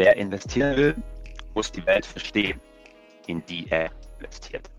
[0.00, 1.02] Wer investieren will,
[1.52, 2.58] muss die Welt verstehen,
[3.26, 4.70] in die er investiert.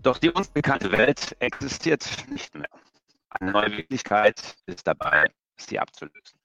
[0.00, 2.68] Doch die uns bekannte Welt existiert nicht mehr.
[3.28, 6.40] Eine neue Wirklichkeit ist dabei, sie abzulösen.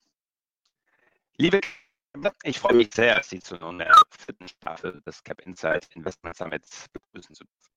[1.38, 1.60] Liebe
[2.44, 7.34] ich freue mich sehr, Sie zu nunmehr vierten Staffel des Cap Insight Investment Summits begrüßen
[7.34, 7.74] zu dürfen.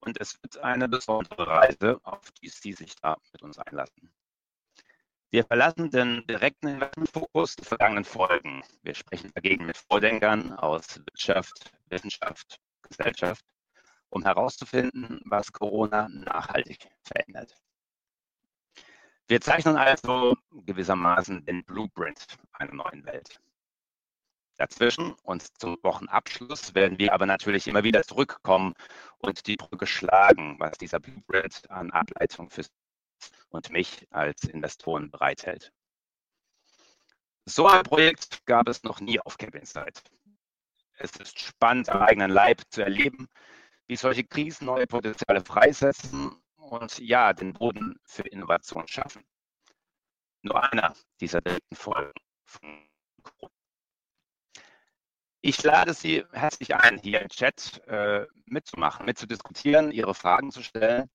[0.00, 4.12] Und es wird eine besondere Reise, auf die Sie sich da mit uns einlassen.
[5.32, 8.64] Wir verlassen den direkten Investmentfokus der vergangenen Folgen.
[8.82, 13.44] Wir sprechen dagegen mit Vordenkern aus Wirtschaft, Wissenschaft, Gesellschaft,
[14.08, 17.54] um herauszufinden, was Corona nachhaltig verändert.
[19.28, 23.40] Wir zeichnen also gewissermaßen den Blueprint einer neuen Welt.
[24.56, 28.74] Dazwischen und zum Wochenabschluss werden wir aber natürlich immer wieder zurückkommen
[29.18, 32.64] und die Brücke schlagen, was dieser Blueprint an Ableitung für
[33.50, 35.72] und mich als Investoren bereithält.
[37.46, 40.02] So ein Projekt gab es noch nie auf Cap Insight.
[40.98, 43.28] Es ist spannend, am eigenen Leib zu erleben,
[43.86, 49.24] wie solche Krisen neue Potenziale freisetzen und ja, den Boden für Innovation schaffen.
[50.42, 52.88] Nur einer dieser dritten Folgen von
[53.22, 53.52] Corona.
[55.42, 61.10] Ich lade Sie herzlich ein, hier im Chat äh, mitzumachen, mitzudiskutieren, Ihre Fragen zu stellen.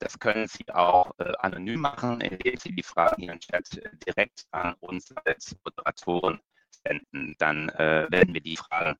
[0.00, 3.90] Das können Sie auch äh, anonym machen, indem Sie die Fragen hier im Chat äh,
[4.06, 7.34] direkt an uns als Moderatoren senden.
[7.38, 8.98] Dann äh, werden wir die Fragen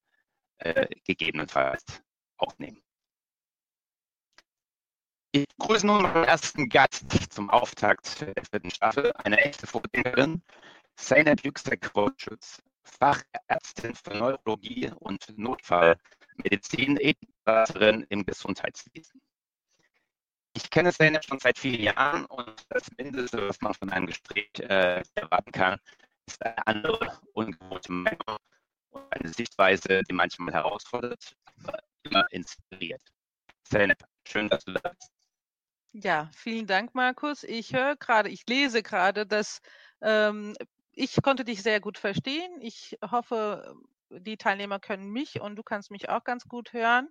[0.59, 2.03] äh, gegebenenfalls
[2.37, 2.83] aufnehmen.
[5.33, 10.43] Ich begrüße nun meinen ersten Gast zum Auftakt der vierten Staffel, eine echte Vordenkerin,
[10.97, 19.23] Zeynep Yüksek-Wolschütz, Fachärztin für Neurologie und Notfallmedizin, Ethikerin im Gesundheitswesen
[20.55, 24.51] ich kenne Zeynep schon seit vielen Jahren und das Mindeste, was man von einem Gespräch
[24.59, 25.79] äh, erwarten kann,
[26.27, 28.37] ist eine andere, ungewohnte Meinung
[28.91, 33.03] und eine Sichtweise, die manchmal herausfordert, aber immer inspiriert.
[33.65, 35.11] Zeynep, schön, dass du da bist.
[35.93, 37.43] Ja, vielen Dank, Markus.
[37.43, 39.61] Ich höre gerade, ich lese gerade, dass
[40.01, 40.55] ähm,
[40.93, 42.61] ich konnte dich sehr gut verstehen.
[42.61, 43.75] Ich hoffe,
[44.11, 47.09] die Teilnehmer können mich und du kannst mich auch ganz gut hören.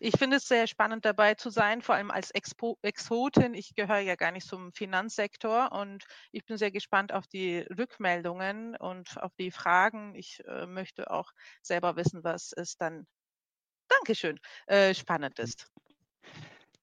[0.00, 3.54] Ich finde es sehr spannend dabei zu sein, vor allem als Expo Exotin.
[3.54, 8.76] Ich gehöre ja gar nicht zum Finanzsektor und ich bin sehr gespannt auf die Rückmeldungen
[8.76, 10.14] und auf die Fragen.
[10.14, 11.32] Ich äh, möchte auch
[11.62, 13.06] selber wissen, was es dann,
[13.88, 15.66] Dankeschön, äh, spannend ist.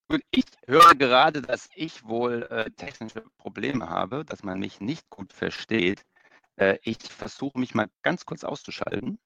[0.10, 5.10] Gut, ich höre gerade, dass ich wohl äh, technische Probleme habe, dass man mich nicht
[5.10, 6.06] gut versteht.
[6.58, 9.20] Äh, ich versuche mich mal ganz kurz auszuschalten.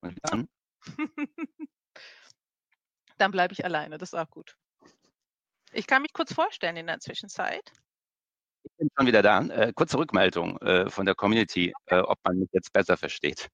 [0.00, 0.48] Und dann.
[3.18, 4.56] Dann bleibe ich alleine, das ist auch gut.
[5.72, 7.72] Ich kann mich kurz vorstellen in der Zwischenzeit.
[8.62, 9.40] Ich bin schon wieder da.
[9.40, 13.48] Äh, kurze Rückmeldung äh, von der Community, äh, ob man mich jetzt besser versteht.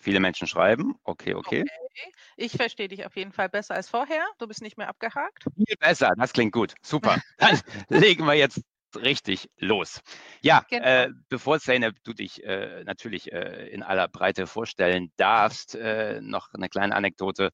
[0.00, 0.94] Viele Menschen schreiben.
[1.02, 1.62] Okay, okay.
[1.62, 2.12] okay.
[2.36, 4.24] Ich verstehe dich auf jeden Fall besser als vorher.
[4.38, 5.44] Du bist nicht mehr abgehakt.
[5.56, 6.74] Viel besser, das klingt gut.
[6.82, 7.20] Super.
[7.38, 8.60] Dann legen wir jetzt
[8.96, 10.00] richtig los.
[10.42, 10.84] Ja, genau.
[10.84, 16.52] äh, bevor Zeynep, du dich äh, natürlich äh, in aller Breite vorstellen darfst, äh, noch
[16.54, 17.50] eine kleine Anekdote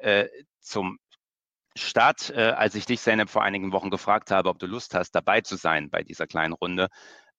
[0.00, 0.28] äh,
[0.60, 0.98] zum
[1.76, 2.30] Start.
[2.30, 5.40] Äh, als ich dich, Zeynep, vor einigen Wochen gefragt habe, ob du Lust hast, dabei
[5.40, 6.88] zu sein bei dieser kleinen Runde,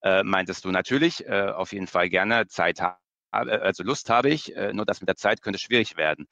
[0.01, 5.01] meintest du natürlich, auf jeden Fall gerne, Zeit habe, also Lust habe ich, nur das
[5.01, 6.25] mit der Zeit könnte schwierig werden,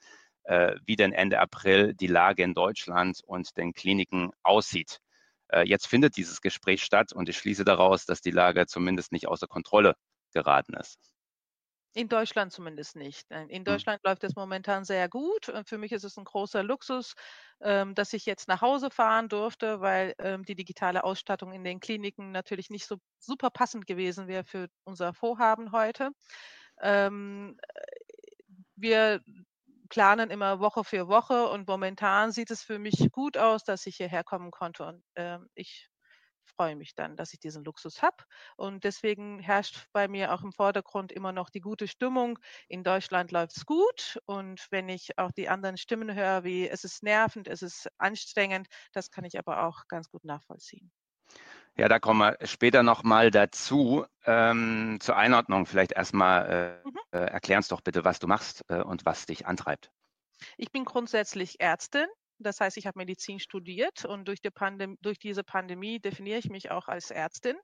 [0.86, 5.02] wie denn Ende April die Lage in Deutschland und den Kliniken aussieht.
[5.50, 9.28] Äh, jetzt findet dieses Gespräch statt und ich schließe daraus, dass die Lage zumindest nicht
[9.28, 9.96] außer Kontrolle
[10.34, 11.00] geraten ist.
[11.94, 13.32] In Deutschland zumindest nicht.
[13.32, 13.64] In hm.
[13.64, 14.12] Deutschland hm.
[14.12, 15.52] läuft es momentan sehr gut.
[15.66, 17.16] Für mich ist es ein großer Luxus,
[17.60, 21.80] ähm, dass ich jetzt nach Hause fahren durfte, weil ähm, die digitale Ausstattung in den
[21.80, 26.12] Kliniken natürlich nicht so super passend gewesen wäre für unser Vorhaben heute.
[26.82, 27.58] Ähm,
[28.76, 29.22] wir
[29.88, 33.98] planen immer Woche für Woche und momentan sieht es für mich gut aus, dass ich
[33.98, 35.90] hierher kommen konnte und äh, ich
[36.48, 38.18] freue mich dann, dass ich diesen Luxus habe.
[38.56, 42.40] Und deswegen herrscht bei mir auch im Vordergrund immer noch die gute Stimmung.
[42.68, 44.20] In Deutschland läuft es gut.
[44.26, 48.68] Und wenn ich auch die anderen Stimmen höre, wie es ist nervend, es ist anstrengend,
[48.94, 50.92] das kann ich aber auch ganz gut nachvollziehen.
[51.78, 54.06] Ja, da kommen wir später nochmal dazu.
[54.26, 56.98] Ähm, zur Einordnung vielleicht erstmal äh, mhm.
[57.12, 59.92] äh, erklären uns doch bitte, was du machst äh, und was dich antreibt.
[60.58, 62.08] Ich bin grundsätzlich Ärztin.
[62.40, 64.50] Das heißt, ich habe Medizin studiert und durch, die
[65.02, 67.56] durch diese Pandemie definiere ich mich auch als Ärztin.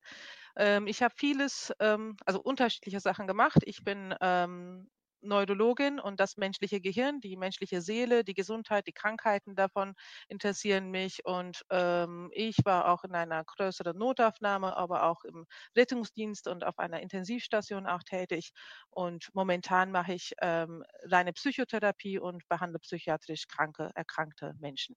[0.56, 3.60] Ähm, ich habe vieles, ähm, also unterschiedliche Sachen gemacht.
[3.66, 4.90] Ich bin ähm,
[5.24, 9.94] Neurologin und das menschliche Gehirn, die menschliche Seele, die Gesundheit, die Krankheiten davon
[10.28, 11.26] interessieren mich.
[11.26, 16.80] Und ähm, ich war auch in einer größeren Notaufnahme, aber auch im Rettungsdienst und auf
[16.80, 18.52] einer Intensivstation auch tätig.
[18.90, 24.96] Und momentan mache ich ähm, reine Psychotherapie und behandle psychiatrisch kranke, erkrankte Menschen.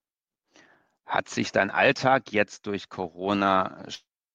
[1.07, 3.87] Hat sich dein Alltag jetzt durch Corona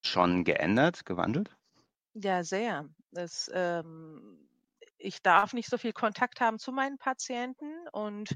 [0.06, 1.56] schon geändert, gewandelt?
[2.14, 2.90] Ja, sehr.
[3.12, 4.50] Es, ähm,
[5.02, 8.36] ich darf nicht so viel Kontakt haben zu meinen Patienten und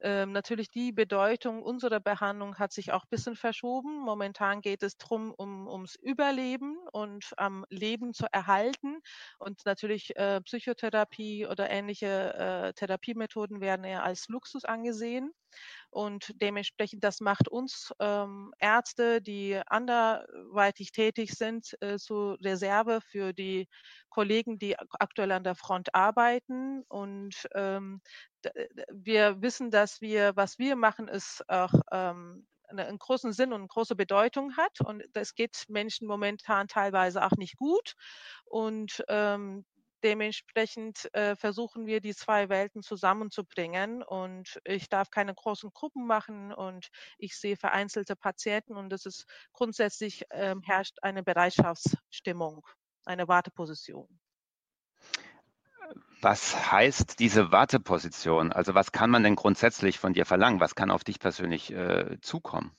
[0.00, 3.98] ähm, natürlich die Bedeutung unserer Behandlung hat sich auch ein bisschen verschoben.
[4.00, 8.98] Momentan geht es darum, um, ums Überleben und am Leben zu erhalten.
[9.38, 15.32] Und natürlich äh, Psychotherapie oder ähnliche äh, Therapiemethoden werden eher als Luxus angesehen.
[15.96, 23.32] Und dementsprechend, das macht uns ähm, Ärzte, die anderweitig tätig sind, äh, zur Reserve für
[23.32, 23.66] die
[24.10, 26.82] Kollegen, die aktuell an der Front arbeiten.
[26.88, 28.02] Und ähm,
[28.92, 33.68] wir wissen, dass wir, was wir machen, ist auch ähm, einen großen Sinn und eine
[33.68, 34.82] große Bedeutung hat.
[34.84, 37.94] Und das geht Menschen momentan teilweise auch nicht gut.
[38.44, 39.64] Und ähm,
[40.06, 44.04] dementsprechend äh, versuchen wir, die zwei Welten zusammenzubringen.
[44.04, 46.88] Und ich darf keine großen Gruppen machen und
[47.18, 52.64] ich sehe vereinzelte Patienten und es ist grundsätzlich äh, herrscht eine Bereitschaftsstimmung,
[53.04, 54.06] eine Warteposition.
[56.22, 58.52] Was heißt diese Warteposition?
[58.52, 60.60] Also was kann man denn grundsätzlich von dir verlangen?
[60.60, 62.76] Was kann auf dich persönlich äh, zukommen?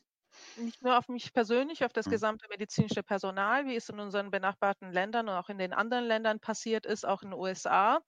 [0.57, 2.11] Nicht nur auf mich persönlich, auf das mhm.
[2.11, 6.39] gesamte medizinische Personal, wie es in unseren benachbarten Ländern und auch in den anderen Ländern
[6.39, 7.99] passiert ist, auch in den USA,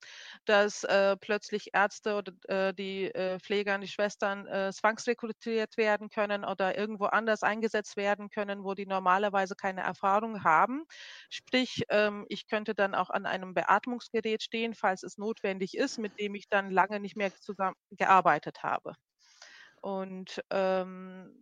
[0.45, 6.09] dass äh, plötzlich Ärzte oder äh, die äh, Pfleger und die Schwestern äh, zwangsrekrutiert werden
[6.09, 10.85] können oder irgendwo anders eingesetzt werden können, wo die normalerweise keine Erfahrung haben.
[11.29, 16.19] Sprich, ähm, ich könnte dann auch an einem Beatmungsgerät stehen, falls es notwendig ist, mit
[16.19, 18.93] dem ich dann lange nicht mehr zusammen gearbeitet habe.
[19.81, 21.33] Und ähm,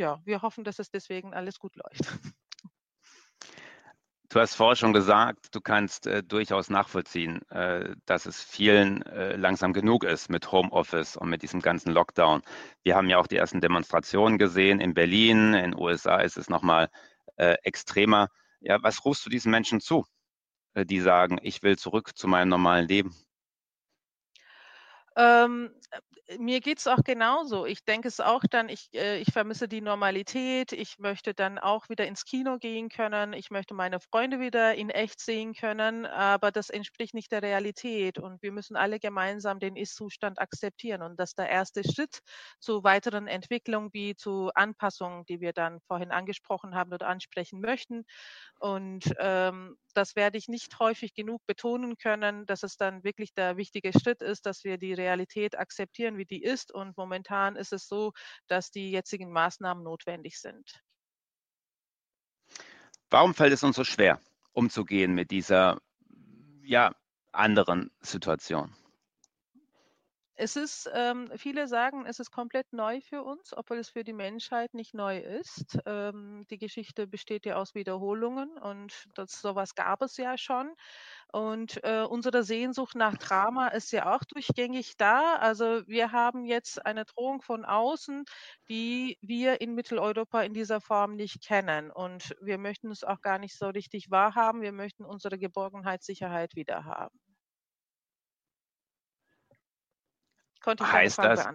[0.00, 2.18] ja, wir hoffen, dass es deswegen alles gut läuft.
[4.32, 9.34] Du hast vorher schon gesagt, du kannst äh, durchaus nachvollziehen, äh, dass es vielen äh,
[9.34, 12.42] langsam genug ist mit Homeoffice und mit diesem ganzen Lockdown.
[12.84, 16.48] Wir haben ja auch die ersten Demonstrationen gesehen in Berlin, in den USA ist es
[16.48, 16.90] nochmal
[17.36, 18.28] äh, extremer.
[18.60, 20.06] Ja, was rufst du diesen Menschen zu,
[20.74, 23.16] äh, die sagen, ich will zurück zu meinem normalen Leben?
[25.16, 25.70] Ähm,
[26.28, 27.66] äh, mir geht es auch genauso.
[27.66, 30.72] Ich denke es auch dann, ich, äh, ich vermisse die Normalität.
[30.72, 33.32] Ich möchte dann auch wieder ins Kino gehen können.
[33.32, 36.06] Ich möchte meine Freunde wieder in echt sehen können.
[36.06, 38.18] Aber das entspricht nicht der Realität.
[38.18, 41.02] Und wir müssen alle gemeinsam den Ist-Zustand akzeptieren.
[41.02, 42.20] Und das ist der erste Schritt
[42.60, 48.04] zu weiteren Entwicklungen wie zu Anpassungen, die wir dann vorhin angesprochen haben oder ansprechen möchten.
[48.60, 53.56] Und ähm, das werde ich nicht häufig genug betonen können, dass es dann wirklich der
[53.56, 56.72] wichtige Schritt ist, dass wir die Realität akzeptieren, wie die ist.
[56.72, 58.12] Und momentan ist es so,
[58.46, 60.82] dass die jetzigen Maßnahmen notwendig sind.
[63.10, 64.20] Warum fällt es uns so schwer,
[64.52, 65.80] umzugehen mit dieser
[66.62, 66.94] ja,
[67.32, 68.74] anderen Situation?
[70.42, 74.14] Es ist, ähm, viele sagen, es ist komplett neu für uns, obwohl es für die
[74.14, 75.78] Menschheit nicht neu ist.
[75.84, 80.74] Ähm, die Geschichte besteht ja aus Wiederholungen und das, sowas gab es ja schon.
[81.32, 85.36] Und äh, unsere Sehnsucht nach Drama ist ja auch durchgängig da.
[85.36, 88.24] Also wir haben jetzt eine Drohung von außen,
[88.68, 91.90] die wir in Mitteleuropa in dieser Form nicht kennen.
[91.90, 94.60] Und wir möchten es auch gar nicht so richtig wahrhaben.
[94.62, 97.18] Wir möchten unsere Geborgenheit, Sicherheit wieder haben.
[100.62, 101.48] Konnte ich heißt das,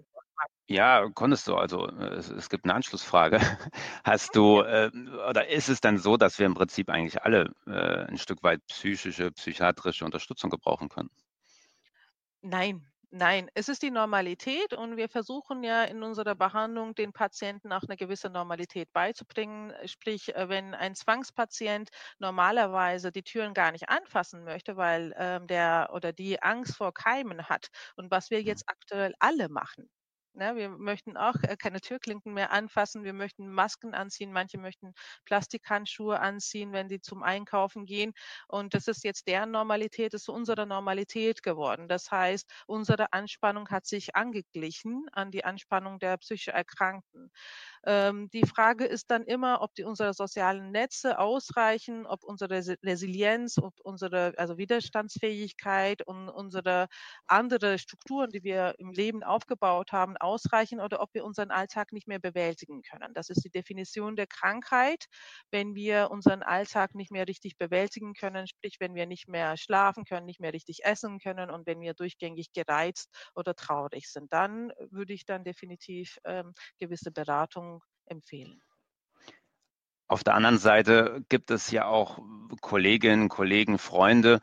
[0.68, 1.56] ja, konntest du.
[1.56, 3.40] Also es, es, gibt eine Anschlussfrage.
[4.04, 4.90] Hast du äh,
[5.30, 8.66] oder ist es dann so, dass wir im Prinzip eigentlich alle äh, ein Stück weit
[8.68, 11.10] psychische, psychiatrische Unterstützung gebrauchen können?
[12.42, 12.86] Nein,
[13.18, 17.84] Nein, es ist die Normalität und wir versuchen ja in unserer Behandlung den Patienten auch
[17.84, 19.72] eine gewisse Normalität beizubringen.
[19.86, 25.92] Sprich, äh, wenn ein Zwangspatient normalerweise die Türen gar nicht anfassen möchte, weil ähm, der
[25.94, 29.90] oder die Angst vor Keimen hat und was wir jetzt aktuell alle machen,
[30.38, 33.06] Ne, wir möchten auch äh, keine Türklinken mehr anfassen.
[33.06, 34.34] Wir möchten Masken anziehen.
[34.34, 38.12] Manche möchten Plastikhandschuhe anziehen, wenn sie zum Einkaufen gehen.
[38.50, 41.88] Und das ist jetzt deren Normalität, ist unsere Normalität geworden.
[41.88, 47.32] Das heißt, unsere Anspannung hat sich angeglichen an die Anspannung der psychisch Erkrankten.
[47.86, 52.50] Ähm, die Frage ist dann immer, ob die unsere sozialen Netze ausreichen, ob unsere
[52.84, 56.88] Resilienz, ob unsere also Widerstandsfähigkeit und unsere
[57.28, 62.08] andere Strukturen, die wir im Leben aufgebaut haben, ausreichen oder ob wir unseren Alltag nicht
[62.08, 63.14] mehr bewältigen können.
[63.14, 65.06] Das ist die Definition der Krankheit,
[65.52, 70.06] wenn wir unseren Alltag nicht mehr richtig bewältigen können, sprich wenn wir nicht mehr schlafen
[70.06, 74.34] können, nicht mehr richtig essen können und wenn wir durchgängig gereizt oder traurig sind.
[74.34, 78.62] Dann würde ich dann definitiv ähm, gewisse Beratung empfehlen.
[80.08, 82.20] Auf der anderen Seite gibt es ja auch
[82.62, 84.40] Kolleginnen, Kollegen, Freunde,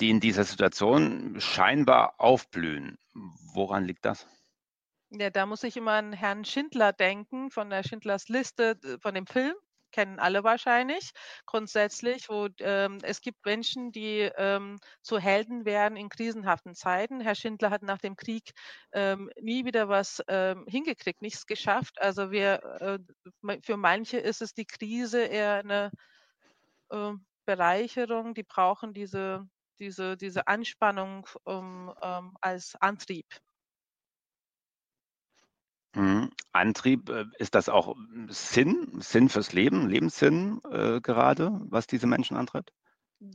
[0.00, 2.98] die in dieser Situation scheinbar aufblühen.
[3.54, 4.26] Woran liegt das?
[5.14, 9.26] Ja, da muss ich immer an Herrn Schindler denken, von der Schindlers Liste, von dem
[9.26, 9.54] Film
[9.92, 11.10] kennen alle wahrscheinlich
[11.46, 17.20] grundsätzlich, wo ähm, es gibt Menschen, die ähm, zu Helden werden in krisenhaften Zeiten.
[17.20, 18.52] Herr Schindler hat nach dem Krieg
[18.92, 22.00] ähm, nie wieder was ähm, hingekriegt, nichts geschafft.
[22.00, 25.90] Also wir, äh, für manche ist es die Krise eher eine
[26.90, 27.12] äh,
[27.44, 28.34] Bereicherung.
[28.34, 29.46] Die brauchen diese,
[29.78, 31.92] diese, diese Anspannung ähm,
[32.40, 33.26] als Antrieb.
[35.94, 36.30] Mhm.
[36.52, 37.96] Antrieb, äh, ist das auch
[38.28, 42.72] Sinn, Sinn fürs Leben, Lebenssinn äh, gerade, was diese Menschen antreibt?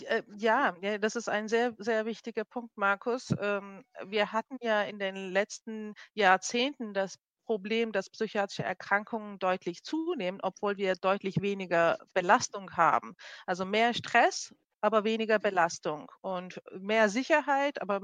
[0.05, 3.33] Äh, ja, das ist ein sehr, sehr wichtiger Punkt, Markus.
[3.39, 10.39] Ähm, wir hatten ja in den letzten Jahrzehnten das Problem, dass psychiatrische Erkrankungen deutlich zunehmen,
[10.43, 13.15] obwohl wir deutlich weniger Belastung haben.
[13.45, 18.01] Also mehr Stress aber weniger Belastung und mehr Sicherheit, aber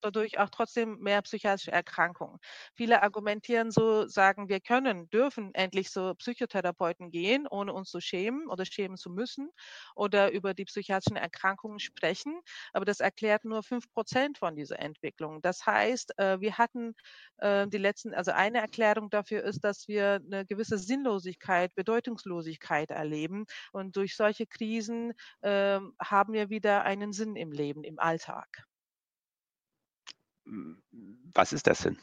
[0.00, 2.38] dadurch auch trotzdem mehr psychiatrische Erkrankungen.
[2.74, 8.48] Viele argumentieren so, sagen, wir können, dürfen endlich so Psychotherapeuten gehen, ohne uns zu schämen
[8.48, 9.50] oder schämen zu müssen
[9.94, 12.40] oder über die psychiatrischen Erkrankungen sprechen.
[12.72, 15.42] Aber das erklärt nur fünf Prozent von dieser Entwicklung.
[15.42, 16.94] Das heißt, äh, wir hatten
[17.38, 23.46] äh, die letzten, also eine Erklärung dafür ist, dass wir eine gewisse Sinnlosigkeit, Bedeutungslosigkeit erleben
[23.72, 28.64] und durch solche Krisen ähm, haben wir wieder einen Sinn im Leben, im Alltag.
[30.44, 31.98] Was ist der Sinn?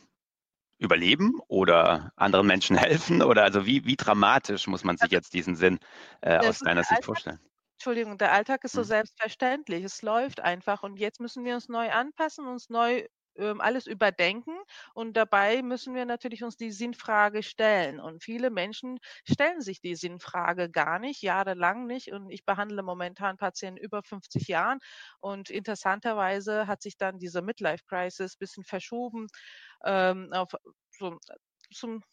[0.78, 3.22] Überleben oder anderen Menschen helfen?
[3.22, 5.80] Oder also wie, wie dramatisch muss man sich also jetzt diesen Sinn
[6.22, 7.40] äh, aus deiner Sicht vorstellen?
[7.82, 8.88] Entschuldigung, der Alltag ist so hm.
[8.88, 9.84] selbstverständlich.
[9.84, 14.56] Es läuft einfach und jetzt müssen wir uns neu anpassen, uns neu alles überdenken
[14.94, 18.00] und dabei müssen wir natürlich uns die Sinnfrage stellen.
[18.00, 22.12] Und viele Menschen stellen sich die Sinnfrage gar nicht, jahrelang nicht.
[22.12, 24.80] Und ich behandle momentan Patienten über 50 Jahren
[25.20, 29.28] und interessanterweise hat sich dann diese Midlife Crisis ein bisschen verschoben
[29.86, 30.50] ähm, auf
[30.92, 31.18] so,
[31.74, 32.04] zum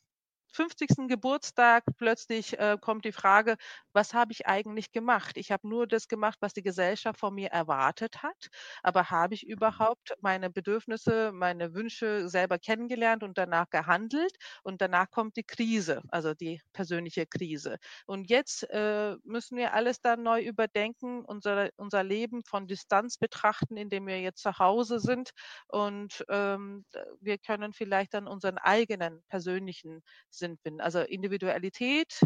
[0.52, 1.08] 50.
[1.08, 3.56] Geburtstag plötzlich äh, kommt die Frage,
[3.92, 5.36] was habe ich eigentlich gemacht?
[5.36, 8.48] Ich habe nur das gemacht, was die Gesellschaft von mir erwartet hat,
[8.82, 14.32] aber habe ich überhaupt meine Bedürfnisse, meine Wünsche selber kennengelernt und danach gehandelt?
[14.62, 17.78] Und danach kommt die Krise, also die persönliche Krise.
[18.06, 23.76] Und jetzt äh, müssen wir alles dann neu überdenken, unser, unser Leben von Distanz betrachten,
[23.76, 25.30] indem wir jetzt zu Hause sind
[25.68, 26.84] und ähm,
[27.20, 30.02] wir können vielleicht dann unseren eigenen persönlichen
[30.38, 30.80] Finden.
[30.80, 32.20] Also Individualität,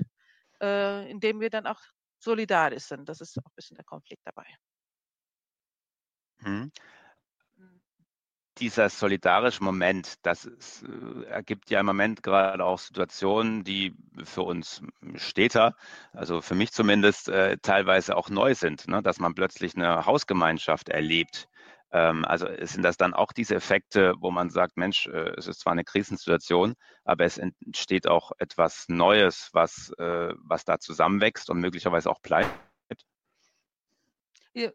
[0.60, 1.80] äh, indem wir dann auch
[2.18, 3.08] solidarisch sind.
[3.08, 4.46] Das ist auch ein bisschen der Konflikt dabei.
[6.40, 6.72] Mhm.
[8.58, 14.42] Dieser solidarische Moment, das ist, äh, ergibt ja im Moment gerade auch Situationen, die für
[14.42, 14.82] uns
[15.16, 15.74] Städter,
[16.12, 19.02] also für mich zumindest, äh, teilweise auch neu sind, ne?
[19.02, 21.48] dass man plötzlich eine Hausgemeinschaft erlebt,
[21.98, 25.72] also sind das dann auch diese Effekte, wo man sagt, Mensch, äh, es ist zwar
[25.72, 32.10] eine Krisensituation, aber es entsteht auch etwas Neues, was, äh, was da zusammenwächst und möglicherweise
[32.10, 32.71] auch bleibt?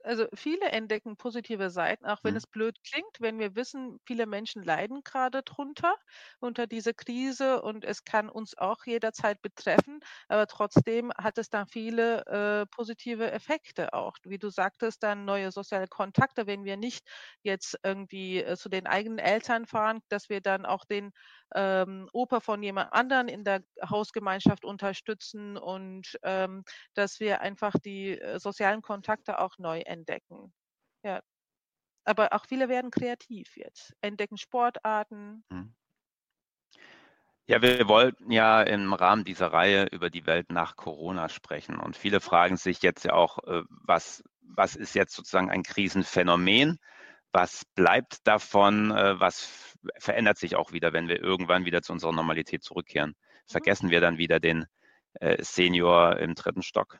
[0.04, 2.38] Also viele entdecken positive Seiten, auch wenn Mhm.
[2.38, 5.94] es blöd klingt, wenn wir wissen, viele Menschen leiden gerade drunter,
[6.40, 11.66] unter dieser Krise und es kann uns auch jederzeit betreffen, aber trotzdem hat es da
[11.66, 14.18] viele äh, positive Effekte auch.
[14.24, 17.08] Wie du sagtest, dann neue soziale Kontakte, wenn wir nicht
[17.44, 21.12] jetzt irgendwie äh, zu den eigenen Eltern fahren, dass wir dann auch den
[21.56, 28.20] ähm, Opa von jemand anderen in der Hausgemeinschaft unterstützen und ähm, dass wir einfach die
[28.20, 30.54] äh, sozialen Kontakte auch neu entdecken.
[31.04, 31.22] Ja.
[32.06, 35.44] Aber auch viele werden kreativ jetzt, entdecken Sportarten.
[35.50, 35.76] Mhm.
[37.50, 41.80] Ja, wir wollten ja im Rahmen dieser Reihe über die Welt nach Corona sprechen.
[41.80, 46.78] Und viele fragen sich jetzt ja auch, äh, was, was ist jetzt sozusagen ein Krisenphänomen?
[47.32, 48.92] Was bleibt davon?
[48.92, 53.12] Äh, was verändert sich auch wieder, wenn wir irgendwann wieder zu unserer Normalität zurückkehren?
[53.12, 53.52] Mhm.
[53.52, 54.66] Vergessen wir dann wieder den
[55.14, 57.00] äh, Senior im dritten Stock?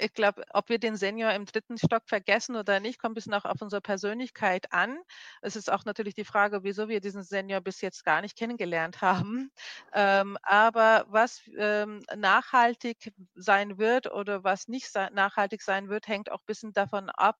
[0.00, 3.34] ich glaube, ob wir den Senior im dritten Stock vergessen oder nicht, kommt ein bisschen
[3.34, 4.98] auch auf unsere Persönlichkeit an.
[5.42, 9.00] Es ist auch natürlich die Frage, wieso wir diesen Senior bis jetzt gar nicht kennengelernt
[9.02, 9.50] haben.
[9.92, 16.40] Ähm, aber was ähm, nachhaltig sein wird oder was nicht nachhaltig sein wird, hängt auch
[16.40, 17.36] ein bisschen davon ab,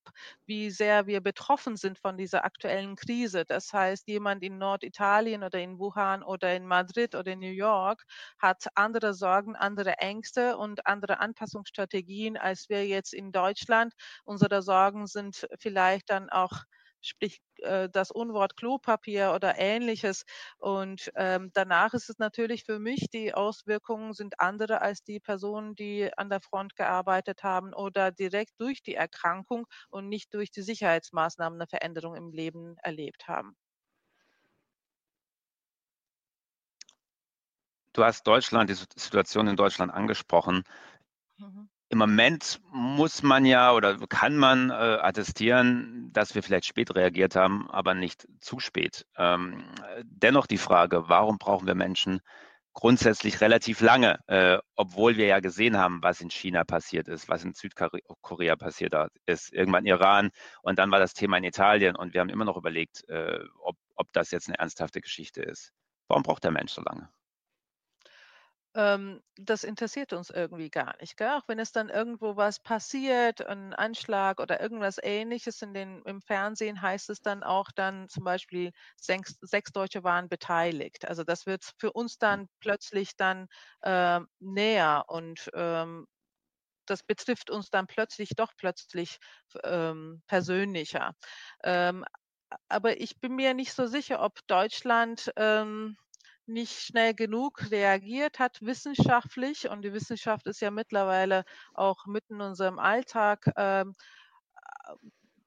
[0.47, 3.45] wie sehr wir betroffen sind von dieser aktuellen Krise.
[3.45, 8.05] Das heißt, jemand in Norditalien oder in Wuhan oder in Madrid oder in New York
[8.39, 13.95] hat andere Sorgen, andere Ängste und andere Anpassungsstrategien als wir jetzt in Deutschland.
[14.25, 16.65] Unsere Sorgen sind vielleicht dann auch
[17.01, 20.25] sprich äh, das Unwort Klopapier oder ähnliches.
[20.59, 25.75] Und ähm, danach ist es natürlich für mich, die Auswirkungen sind andere als die Personen,
[25.75, 30.63] die an der Front gearbeitet haben oder direkt durch die Erkrankung und nicht durch die
[30.63, 33.57] Sicherheitsmaßnahmen eine Veränderung im Leben erlebt haben.
[37.93, 40.65] Du hast Deutschland, die Situation in Deutschland angesprochen.
[41.39, 41.69] Mhm.
[41.93, 47.35] Im Moment muss man ja oder kann man äh, attestieren, dass wir vielleicht spät reagiert
[47.35, 49.07] haben, aber nicht zu spät.
[49.17, 49.65] Ähm,
[50.05, 52.21] dennoch die Frage, warum brauchen wir Menschen
[52.75, 57.43] grundsätzlich relativ lange, äh, obwohl wir ja gesehen haben, was in China passiert ist, was
[57.43, 58.95] in Südkorea passiert
[59.27, 60.31] ist, irgendwann Iran
[60.63, 63.77] und dann war das Thema in Italien und wir haben immer noch überlegt, äh, ob,
[63.97, 65.73] ob das jetzt eine ernsthafte Geschichte ist.
[66.07, 67.11] Warum braucht der Mensch so lange?
[68.75, 71.17] Ähm, das interessiert uns irgendwie gar nicht.
[71.17, 71.31] Gell?
[71.31, 76.21] Auch wenn es dann irgendwo was passiert, ein Anschlag oder irgendwas ähnliches in den, im
[76.23, 81.07] Fernsehen, heißt es dann auch dann zum Beispiel, sechs, sechs Deutsche waren beteiligt.
[81.09, 82.19] Also das wird für uns hm.
[82.21, 83.47] dann plötzlich dann
[83.83, 86.07] äh, näher und ähm,
[86.87, 89.19] das betrifft uns dann plötzlich doch plötzlich
[89.65, 91.13] ähm, persönlicher.
[91.63, 92.05] Ähm,
[92.69, 95.97] aber ich bin mir nicht so sicher, ob Deutschland ähm,
[96.53, 99.69] nicht schnell genug reagiert hat wissenschaftlich.
[99.69, 103.95] Und die Wissenschaft ist ja mittlerweile auch mitten in unserem Alltag, ähm,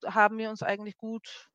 [0.04, 1.50] äh, haben wir uns eigentlich gut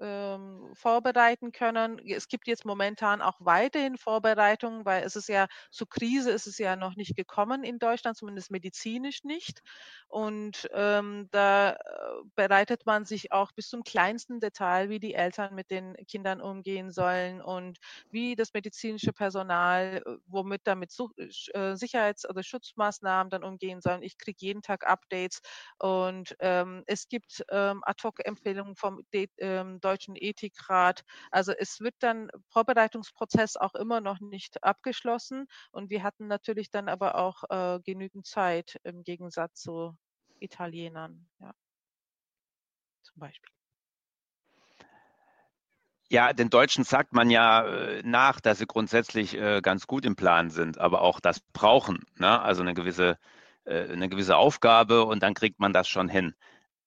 [0.00, 1.98] ähm, vorbereiten können.
[2.06, 6.58] Es gibt jetzt momentan auch weiterhin Vorbereitungen, weil es ist ja zur Krise ist es
[6.58, 9.60] ja noch nicht gekommen in Deutschland, zumindest medizinisch nicht.
[10.08, 11.76] Und ähm, da äh,
[12.34, 16.90] bereitet man sich auch bis zum kleinsten Detail, wie die Eltern mit den Kindern umgehen
[16.90, 17.78] sollen und
[18.10, 20.92] wie das medizinische Personal, äh, womit damit
[21.52, 24.02] äh, Sicherheits- oder Schutzmaßnahmen dann umgehen sollen.
[24.02, 25.40] Ich kriege jeden Tag Updates
[25.78, 29.02] und ähm, es gibt ähm, Ad-Hoc-Empfehlungen vom
[29.38, 31.02] ähm, Deutschen Ethikrat.
[31.30, 36.88] Also es wird dann Vorbereitungsprozess auch immer noch nicht abgeschlossen und wir hatten natürlich dann
[36.88, 39.96] aber auch äh, genügend Zeit im Gegensatz zu
[40.40, 41.52] Italienern, ja.
[43.02, 43.52] Zum Beispiel.
[46.10, 50.16] Ja, den Deutschen sagt man ja äh, nach, dass sie grundsätzlich äh, ganz gut im
[50.16, 52.04] Plan sind, aber auch das brauchen.
[52.16, 52.40] Ne?
[52.40, 53.18] Also eine gewisse,
[53.64, 56.34] äh, eine gewisse Aufgabe und dann kriegt man das schon hin.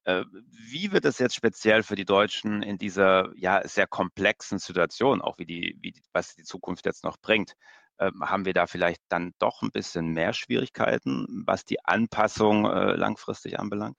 [0.05, 5.21] Äh, wie wird es jetzt speziell für die Deutschen in dieser ja sehr komplexen Situation,
[5.21, 7.53] auch wie die, wie, was die Zukunft jetzt noch bringt?
[7.99, 12.95] Ähm, haben wir da vielleicht dann doch ein bisschen mehr Schwierigkeiten, was die Anpassung äh,
[12.95, 13.95] langfristig anbelangt?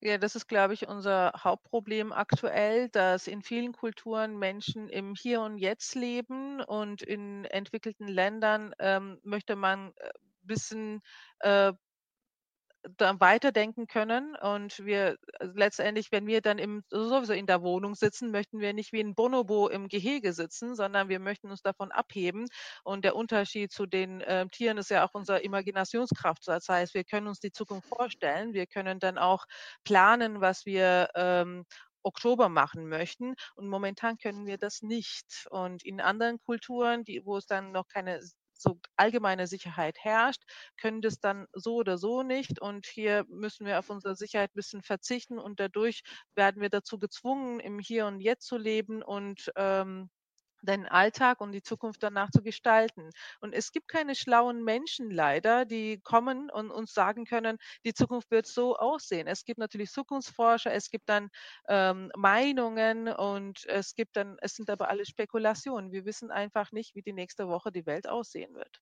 [0.00, 5.40] Ja, das ist, glaube ich, unser Hauptproblem aktuell, dass in vielen Kulturen Menschen im Hier
[5.40, 10.10] und Jetzt leben und in entwickelten Ländern ähm, möchte man ein äh,
[10.42, 11.00] bisschen
[11.40, 11.72] äh,
[12.98, 14.36] weiterdenken können.
[14.36, 18.72] Und wir äh, letztendlich, wenn wir dann im, sowieso in der Wohnung sitzen, möchten wir
[18.72, 22.46] nicht wie ein Bonobo im Gehege sitzen, sondern wir möchten uns davon abheben.
[22.84, 26.46] Und der Unterschied zu den äh, Tieren ist ja auch unsere Imaginationskraft.
[26.46, 28.52] Das heißt, wir können uns die Zukunft vorstellen.
[28.52, 29.44] Wir können dann auch
[29.84, 31.64] planen, was wir ähm,
[32.02, 33.34] Oktober machen möchten.
[33.54, 35.46] Und momentan können wir das nicht.
[35.50, 38.20] Und in anderen Kulturen, die, wo es dann noch keine
[38.60, 40.42] so allgemeine Sicherheit herrscht,
[40.80, 42.60] können das dann so oder so nicht.
[42.60, 46.02] Und hier müssen wir auf unsere Sicherheit ein bisschen verzichten und dadurch
[46.34, 50.10] werden wir dazu gezwungen, im Hier und Jetzt zu leben und ähm,
[50.62, 53.10] deinen Alltag und die Zukunft danach zu gestalten.
[53.40, 58.30] Und es gibt keine schlauen Menschen leider, die kommen und uns sagen können, die Zukunft
[58.30, 59.26] wird so aussehen.
[59.26, 61.28] Es gibt natürlich Zukunftsforscher, es gibt dann
[61.68, 65.92] ähm, Meinungen und es gibt dann, es sind aber alle Spekulationen.
[65.92, 68.80] Wir wissen einfach nicht, wie die nächste Woche die Welt aussehen wird.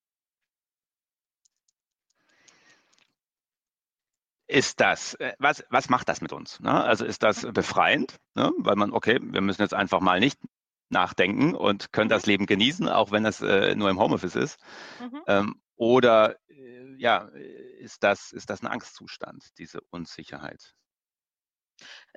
[4.49, 6.61] ist das, äh, was, was macht das mit uns?
[6.61, 6.73] Ne?
[6.73, 8.53] Also ist das befreiend, ne?
[8.59, 10.39] weil man, okay, wir müssen jetzt einfach mal nicht
[10.89, 14.61] nachdenken und können das Leben genießen, auch wenn es äh, nur im Homeoffice ist.
[15.01, 15.23] Mhm.
[15.27, 17.29] Ähm, oder äh, ja,
[17.79, 20.75] ist das, ist das ein Angstzustand, diese Unsicherheit?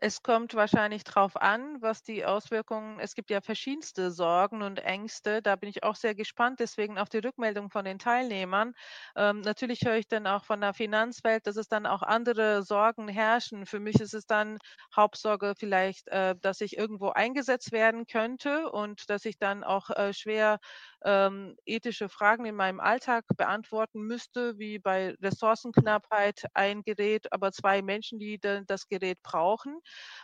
[0.02, 5.42] Es kommt wahrscheinlich drauf an, was die Auswirkungen es gibt ja verschiedenste Sorgen und Ängste.
[5.42, 8.74] Da bin ich auch sehr gespannt, deswegen auf die Rückmeldung von den Teilnehmern.
[9.18, 13.10] Ähm, natürlich höre ich dann auch von der Finanzwelt, dass es dann auch andere Sorgen
[13.10, 13.66] herrschen.
[13.66, 14.58] Für mich ist es dann
[14.96, 20.14] Hauptsorge vielleicht, äh, dass ich irgendwo eingesetzt werden könnte und dass ich dann auch äh,
[20.14, 20.60] schwer
[21.04, 27.82] ähm, ethische Fragen in meinem Alltag beantworten müsste, wie bei Ressourcenknappheit ein Gerät, aber zwei
[27.82, 29.80] Menschen, die das Gerät brauchen.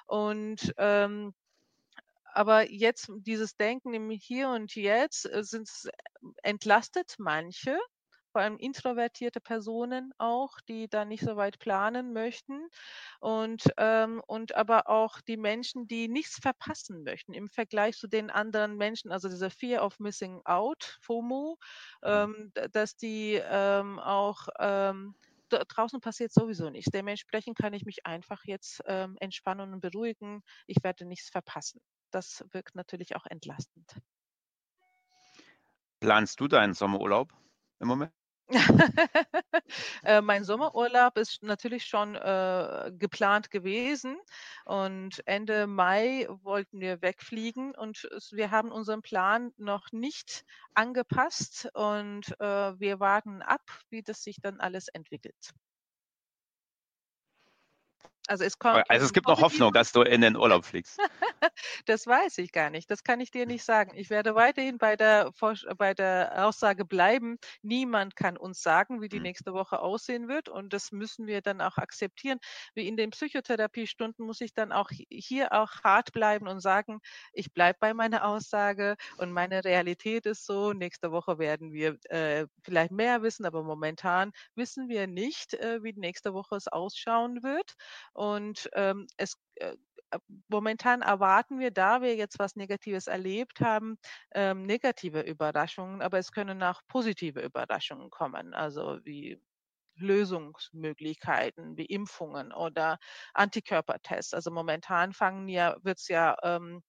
[0.07, 1.33] Und ähm,
[2.33, 5.87] aber jetzt dieses Denken im Hier und Jetzt äh, sind's,
[6.43, 7.77] entlastet manche,
[8.31, 12.67] vor allem introvertierte Personen auch, die da nicht so weit planen möchten
[13.21, 18.29] und, ähm, und aber auch die Menschen, die nichts verpassen möchten im Vergleich zu den
[18.29, 21.57] anderen Menschen, also diese Fear of Missing Out, FOMO,
[22.09, 22.29] Mhm.
[22.29, 25.15] ähm, dass die ähm, auch ähm,
[25.67, 26.91] draußen passiert sowieso nichts.
[26.91, 30.41] Dementsprechend kann ich mich einfach jetzt ähm, entspannen und beruhigen.
[30.67, 31.81] Ich werde nichts verpassen.
[32.11, 33.99] Das wirkt natürlich auch entlastend.
[35.99, 37.33] Planst du deinen Sommerurlaub
[37.79, 38.13] im Moment?
[40.03, 44.17] Äh, mein Sommerurlaub ist natürlich schon, äh, geplant gewesen
[44.65, 50.43] und Ende Mai wollten wir wegfliegen und wir haben unseren Plan noch nicht
[50.75, 55.53] angepasst und, äh, wir warten ab, wie das sich dann alles entwickelt.
[58.27, 61.03] Also, es kommt also, es gibt noch Hoffnung, dass du in den Urlaub fliegst?
[61.85, 62.89] Das weiß ich gar nicht.
[62.91, 63.95] Das kann ich dir nicht sagen.
[63.95, 65.31] Ich werde weiterhin bei der
[65.77, 69.19] bei der Aussage bleiben: Niemand kann uns sagen, wie die Mhm.
[69.19, 72.39] nächste Woche aussehen wird und das müssen wir dann auch akzeptieren.
[72.73, 76.99] Wie in den Psychotherapiestunden muss ich dann auch hi hier auch hart bleiben und sagen:
[77.33, 82.47] „Ich bleibe bei meiner Aussage und meine Realität ist so, nächste Woche werden wir, äh,
[82.63, 87.75] vielleicht mehr wissen, aber momentan wissen wir nicht, äh, wie nächste Woche es ausschauen wird.“
[88.15, 89.75] Und, ähm, es äh,
[90.47, 93.97] momentan erwarten wir, da wir jetzt was Negatives erlebt haben,
[94.33, 99.41] ähm, negative Überraschungen, aber es können auch positive Überraschungen kommen, also wie
[99.97, 102.99] Lösungsmöglichkeiten wie Impfungen oder
[103.33, 104.33] Antikörpertests.
[104.33, 106.83] Also, momentan fangen ja wird's ja, ähm ähm,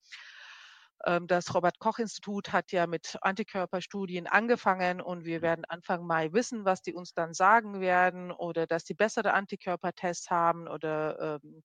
[1.27, 5.43] das Robert-Koch-Institut hat ja mit Antikörperstudien angefangen und wir Mhm.
[5.43, 10.31] werden Anfang Mai wissen, was die uns dann sagen werden oder dass die bessere Antikörpertests
[10.31, 11.63] haben oder, ähm,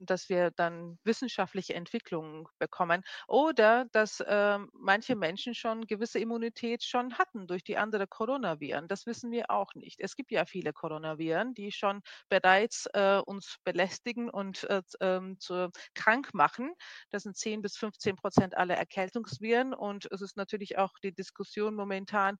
[0.00, 7.14] dass wir dann wissenschaftliche Entwicklungen bekommen oder dass, ähm, manche Menschen schon gewisse Immunität schon
[7.18, 8.88] hatten durch die andere Coronaviren.
[8.88, 10.00] Das wissen wir auch nicht.
[10.00, 15.70] Es gibt ja viele Coronaviren, die schon bereits, äh, uns belästigen und, äh, ähm, zu
[15.94, 16.72] krank machen.
[17.10, 21.74] Das sind 10 bis 15 % aller Erkältungsviren und es ist natürlich auch die Diskussion
[21.74, 22.36] momentan,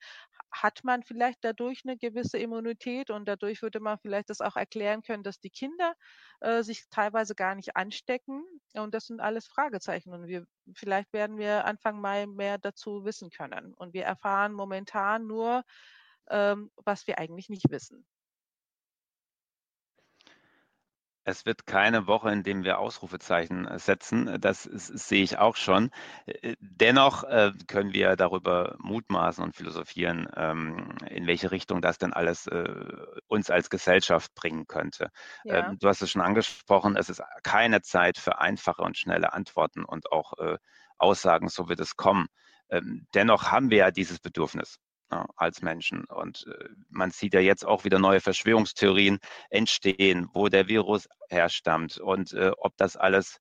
[0.53, 4.57] ha hat man vielleicht dadurch 'ne gewisse Immunität und dadurch würde man vielleicht das auch
[4.57, 5.95] erklären können, dass die Kinder,
[6.41, 11.39] äh, sich teilweise gar nicht anstecken und das sind alles Fragezeichen und wir vielleicht werden
[11.39, 15.63] wir Anfang Mai mehr dazu wissen können und wir erfahren momentan nur,
[16.31, 18.07] ähm, was wir eigentlich nicht wissen.
[21.29, 24.41] Es wird keine Woche, in dem wir Ausrufezeichen, äh, setzen.
[24.41, 25.91] Das sehe ich auch schon.
[26.25, 32.15] Äh, dennoch, äh, können wir darüber mutmaßen und philosophieren, ähm, in welche Richtung das denn
[32.15, 32.49] alles,
[33.27, 35.11] uns als Gesellschaft bringen könnte.
[35.45, 35.69] Ja.
[35.69, 39.85] Ähm, du hast es schon angesprochen, es ist keine Zeit für einfache und schnelle Antworten
[39.85, 40.33] und auch,
[40.97, 42.29] Aussagen, so wird es kommen.
[42.71, 44.79] Ähm, dennoch haben wir ja dieses Bedürfnis,
[45.11, 49.19] ne, als Menschen und, äh, man sieht ja jetzt auch wieder neue Verschwörungstheorien
[49.51, 53.39] entstehen, wo der Virus herstammt und, äh, ob das alles,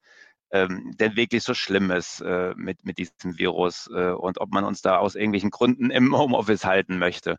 [0.51, 4.63] ähm, denn wirklich so schlimm ist, äh, mit mit diesem Virus, äh, und ob man
[4.65, 7.37] uns da aus irgendwelchen Gründen im Homeoffice halten möchte.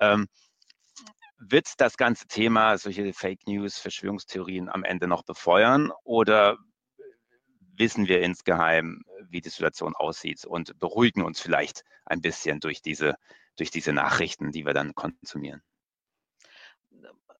[0.00, 0.26] Ähm,
[1.38, 6.58] wird das ganze Thema, solche Fake News, Verschwörungstheorien am Ende noch befeuern oder
[7.76, 13.14] wissen wir insgeheim, wie die Situation aussieht und beruhigen uns vielleicht ein bisschen durch diese
[13.60, 15.62] durch diese Nachrichten, die wir dann konsumieren?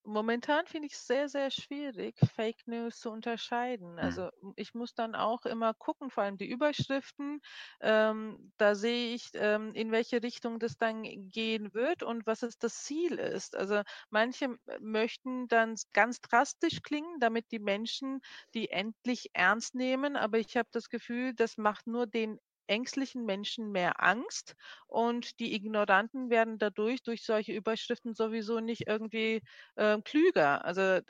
[0.02, 3.98] Momentan finde ich's sehr, sehr schwierig, Fake News zu unterscheiden.
[3.98, 3.98] Mhm.
[3.98, 7.40] Also, ich muss dann auch immer gucken, vor allem die Überschriften.
[7.80, 12.59] Ähm, da sehe ich, ähm, in welche Richtung das dann gehen wird und was es
[12.59, 13.54] das Ziel ist.
[13.54, 18.20] Also, manche möchten dann ganz drastisch klingen, damit die Menschen
[18.54, 22.38] die endlich ernst nehmen, aber ich habe das Gefühl, das macht nur den
[22.70, 24.54] ängstlichen Menschen mehr Angst
[24.87, 29.42] und die Ignoranten werden dadurch durch solche Überschriften sowieso nicht irgendwie,
[29.76, 30.64] ähm, klüger.
[30.64, 31.00] Also,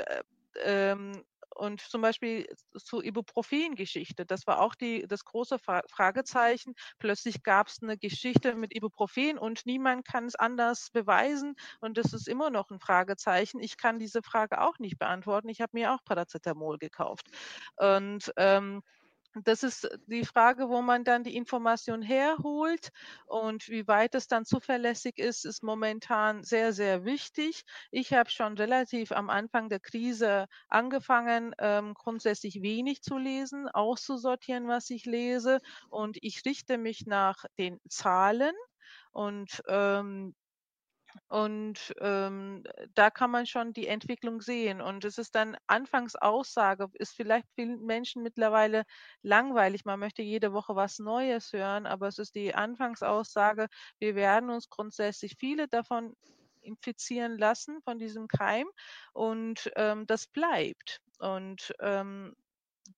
[0.64, 1.24] ähm,
[1.56, 2.46] und zum Beispiel
[2.78, 6.74] zur Ibuprofen-Geschichte, das war auch die das große Fra Fragezeichen.
[6.98, 12.28] Plötzlich gab's 'ne Geschichte mit Ibuprofen und niemand kann es anders beweisen und das ist
[12.28, 13.60] immer noch 'n Fragezeichen.
[13.60, 15.48] Ich kann diese Frage auch nicht beantworten.
[15.50, 17.28] Ich habe mir auch Paracetamol gekauft.
[17.76, 18.82] Und, ähm,
[19.34, 22.90] das ist die Frage, wo man dann die Information herholt
[23.26, 27.62] und wie weit es dann zuverlässig ist, ist momentan sehr, sehr wichtig.
[27.90, 34.66] Ich habe schon relativ am Anfang der Krise angefangen, ähm, grundsätzlich wenig zu lesen, auszusortieren,
[34.68, 38.54] was ich lese und ich richte mich nach den Zahlen
[39.12, 40.34] und, ähm
[41.28, 44.80] und, ähm, da kann man schon die Entwicklung sehen.
[44.80, 48.84] Und es ist dann Anfangsaussage ist vielleicht vielen Menschen mittlerweile
[49.22, 49.84] langweilig.
[49.84, 53.66] Man möchte jede Woche was Neues hören, aber es ist die Anfangsaussage:
[53.98, 56.14] Wir werden uns grundsätzlich viele davon
[56.62, 58.66] infizieren lassen von diesem Keim
[59.12, 61.00] und, ähm, das bleibt.
[61.18, 62.34] Und, ähm,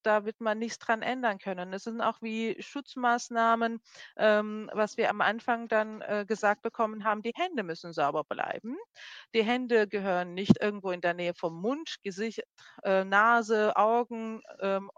[0.03, 1.73] da wird man nichts dran ändern können.
[1.73, 3.81] Es sind auch wie Schutzmaßnahmen,
[4.17, 8.77] ähm, was wir am Anfang dann, äh, gesagt bekommen haben, die Hände müssen sauber bleiben.
[9.35, 12.43] Die Hände gehören nicht irgendwo in der Nähe vom Mund, Gesicht,
[12.85, 14.91] äh, Nase, Augen, ähm,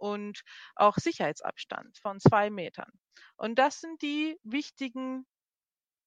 [0.00, 0.42] und
[0.76, 2.90] auch Sicherheitsabstand von 2 Metern.
[3.36, 5.26] Und das sind die wichtigen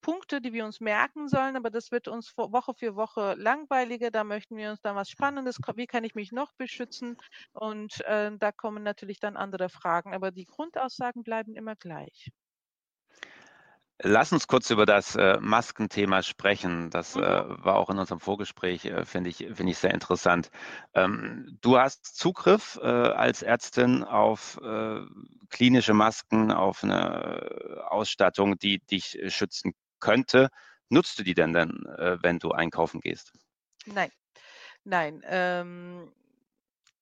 [0.04, 4.12] Punkte, die wir uns merken sollen, aber das wird uns Woche für Woche langweiliger.
[4.12, 7.18] Da möchten wir uns dann was Spannendes wie kann ich mich noch beschützen?
[7.54, 12.30] Und, äh, da kommen natürlich dann andere Fragen, aber die Grundaussagen bleiben immer gleich.
[14.02, 16.89] Lass uns kurz über das, äh, Maskenthema sprechen.
[16.89, 17.44] Das, äh, Mhm.
[17.48, 20.50] war auch in unserem Vorgespräch, äh, finde ich finde ich sehr interessant.
[20.96, 25.02] Ähm, du hast Zugriff, äh, als Ärztin auf, äh,
[25.50, 30.50] klinische Masken, auf 'ne Ausstattung, die dich schützen könnte.
[30.89, 33.34] Nutzt du die denn dann, äh, wenn du einkaufen gehst?
[33.86, 34.12] Nein,
[34.84, 35.24] nein.
[35.26, 36.12] Ähm,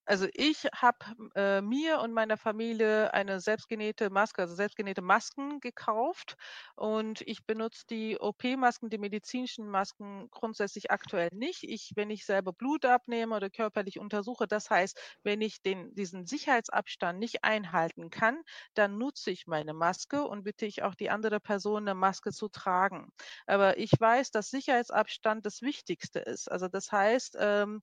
[0.05, 0.97] also, ich habe,
[1.35, 6.35] äh, mir und meiner Familie eine selbstgenähte Maske also, selbstgenähte Masken gekauft
[6.75, 11.63] und ich benutze die OP-Masken, die medizinischen Masken grundsätzlich aktuell nicht.
[11.63, 16.25] Ich wenn ich selber Blut abnehme oder körperlich untersuche, das heißt, wenn ich den diesen
[16.25, 18.41] Sicherheitsabstand nicht einhalten kann,
[18.73, 22.49] dann nutze ich meine Maske und bitte ich auch die andere Person, 'ne Maske zu
[22.49, 23.09] tragen.
[23.45, 26.51] Aber ich weiß, dass Sicherheitsabstand das Wichtigste ist.
[26.51, 27.81] Also, das heißt, ähm,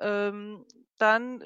[0.00, 0.64] ähm,
[0.98, 1.44] dann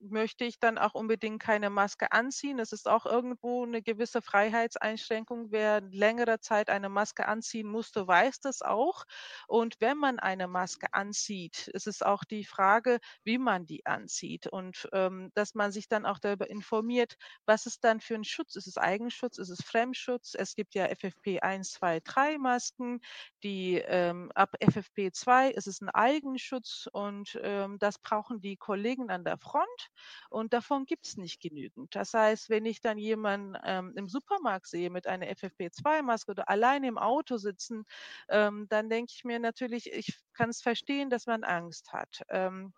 [0.00, 2.58] möchte ich dann auch unbedingt keine Maske anziehen.
[2.58, 5.50] Es ist auch irgendwo 'ne gewisse Freiheitseinschränkung.
[5.50, 9.04] Wer längere Zeit eine Maske anziehen musste, weiß das auch.
[9.48, 14.46] Und wenn man eine Maske anzieht, ist es auch die Frage, wie man die anzieht
[14.46, 17.14] und, ähm, dass man sich dann auch darüber informiert,
[17.46, 18.56] was ist dann für 'n Schutz?
[18.56, 19.38] Ist es Eigenschutz?
[19.38, 20.34] Ist es Fremdschutz?
[20.34, 23.00] Es gibt ja FFP1, 2, 3 Masken,
[23.42, 29.24] die, ähm ab FFP2 ist es 'n Eigenschutz und, ähm, das brauchen die Kollegen an
[29.24, 29.67] der Front
[30.30, 31.94] und davon gibt's nicht genügend.
[31.94, 36.88] Das heißt, wenn ich dann jemanden, ähm, im Supermarkt sehe mit einer FFP2-Maske oder alleine
[36.88, 37.84] im Auto sitzen,
[38.28, 42.22] ähm, dann denke ich mir natürlich, ich kann's verstehen, dass man Angst hat.
[42.28, 42.72] Ähm,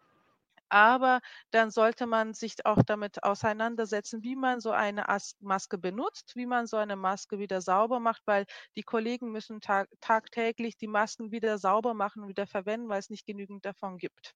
[0.70, 1.20] aber
[1.53, 6.46] dann sollte man sich auch damit auseinandersetzen, wie man so eine As Maske benutzt, wie
[6.46, 11.31] man so eine Maske wieder sauber macht, weil die Kollegen müssen tag tagtäglich die Masken
[11.33, 14.35] wieder sauber machen, wieder verwenden, weil es nicht genügend davon gibt.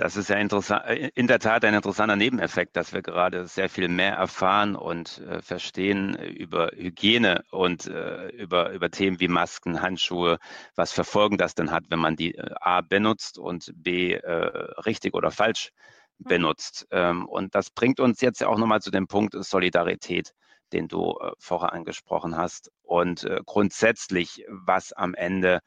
[0.00, 3.88] Das ist ja äh, in der Tat ein interessanter Nebeneffekt, dass wir gerade sehr viel
[3.88, 10.38] mehr erfahren und, äh, verstehen über Hygiene und, äh, über über Themen wie Masken, Handschuhe.
[10.74, 14.24] Was für Folgen das denn hat, wenn man die, äh, A benutzt und B, äh,
[14.86, 15.70] richtig oder falsch
[16.18, 16.28] Mhm.
[16.28, 16.86] benutzt.
[16.90, 20.32] Ähm, und das bringt uns jetzt ja auch noch mal zu dem Punkt Solidarität,
[20.72, 25.60] den du, äh, vorher angesprochen hast und, grundsätzlich, was am Ende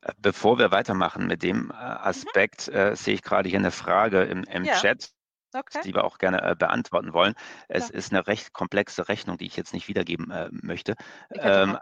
[0.00, 1.80] Äh, bevor wir weitermachen mit dem äh, mhm.
[1.80, 2.74] Aspekt, mhm.
[2.74, 4.74] äh, sehe ich gerade hier eine Frage im, im ja.
[4.74, 5.10] Chat
[5.54, 5.80] okay.
[5.84, 7.34] die wir auch gerne äh, beantworten wollen.
[7.68, 7.94] Es ja.
[7.94, 10.94] ist eine recht komplexe Rechnung, die ich jetzt nicht wiedergeben äh, möchte.
[11.30, 11.78] Ähm,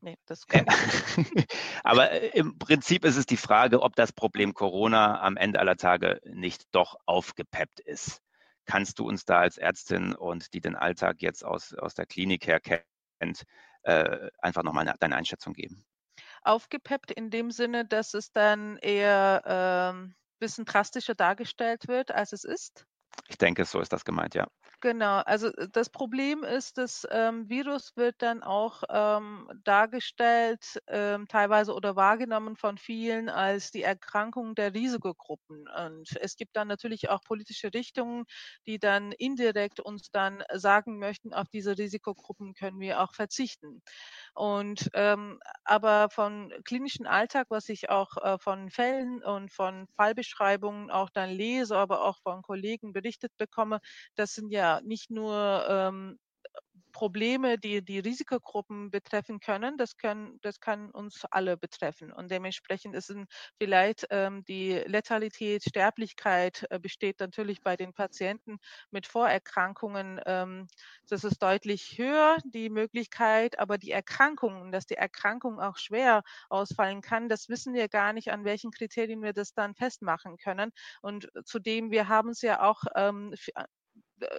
[0.00, 0.16] nee,
[1.84, 5.76] aber äh, im Prinzip ist es die Frage, ob das Problem Corona am Ende aller
[5.76, 8.20] Tage nicht doch aufgepeppt ist.
[8.66, 12.46] Kannst du uns da als Ärztin und die den Alltag jetzt aus, aus der Klinik
[12.46, 13.42] her kennt,
[13.82, 15.84] äh, einfach nochmal deine Einschätzung geben?
[16.42, 22.32] Aufgepeppt in dem Sinne, dass es dann eher ein ähm, bisschen drastischer dargestellt wird, als
[22.32, 22.86] es ist?
[23.28, 24.46] Ich denke, so ist das gemeint, ja.
[24.80, 31.26] Genau, also äh, das Problem ist, das ähm, Virus wird dann auch ähm, dargestellt, ähm,
[31.26, 35.66] teilweise oder wahrgenommen von vielen als die Erkrankung der Risikogruppen.
[35.68, 38.24] Und es gibt dann natürlich auch politische Richtungen,
[38.66, 43.80] die dann indirekt uns dann sagen möchten, auf diese Risikogruppen können wir auch verzichten.
[44.34, 50.90] Und ähm, aber von klinischen Alltag, was ich auch äh, von Fällen und von Fallbeschreibungen
[50.90, 53.80] auch dann lese, aber auch von Kollegen berichtet bekomme,
[54.16, 56.18] das sind ja nicht nur ähm,
[56.94, 62.12] Probleme, die die Risikogruppen betreffen können, das, können, das kann uns alle betreffen.
[62.12, 63.12] Und dementsprechend ist
[63.58, 68.58] vielleicht ähm, die Letalität, Sterblichkeit äh, besteht natürlich bei den Patienten
[68.90, 70.20] mit Vorerkrankungen.
[70.24, 70.68] Ähm,
[71.08, 77.02] das ist deutlich höher, die Möglichkeit, aber die Erkrankungen, dass die Erkrankung auch schwer ausfallen
[77.02, 80.70] kann, das wissen wir gar nicht, an welchen Kriterien wir das dann festmachen können.
[81.02, 83.34] Und zudem, wir haben es ja auch ähm,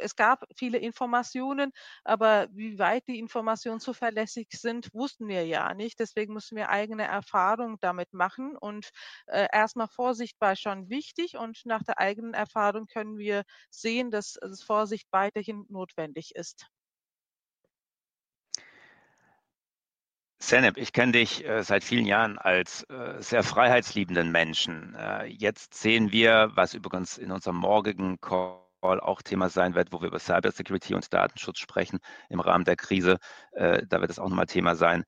[0.01, 1.71] es gab viele Informationen,
[2.03, 5.99] aber wie weit die Informationen zuverlässig sind, wussten wir ja nicht.
[5.99, 8.89] Deswegen müssen wir eigene Erfahrung damit machen und
[9.27, 14.33] äh, erstmal Vorsicht war schon wichtig und nach der eigenen Erfahrung können wir sehen, dass,
[14.41, 16.67] dass Vorsicht weiterhin notwendig ist.
[20.37, 24.93] Seneb, ich kenne dich äh, seit vielen Jahren als äh, sehr freiheitsliebenden Menschen.
[24.93, 30.01] Äh, jetzt sehen wir, was übrigens in unserem morgigen Call auch Thema sein wird, wo
[30.01, 33.17] wir über Cybersecurity und Datenschutz sprechen im Rahmen der Krise.
[33.51, 35.03] Äh, da wird es auch nochmal Thema sein.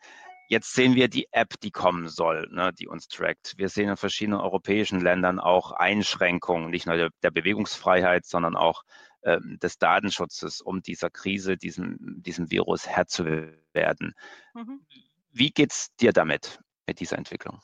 [0.49, 3.56] Jetzt sehen wir die App, die kommen soll, ne, die uns trackt.
[3.58, 8.84] Wir sehen in verschiedenen europäischen Ländern auch Einschränkungen, nicht nur der, der Bewegungsfreiheit, sondern auch
[9.23, 13.25] ähm, des Datenschutzes, um dieser Krise, diesem, diesem Virus Herr zu
[13.73, 14.13] werden.
[14.53, 14.86] Mhm.
[15.32, 17.60] Wie geht es dir damit, mit dieser Entwicklung?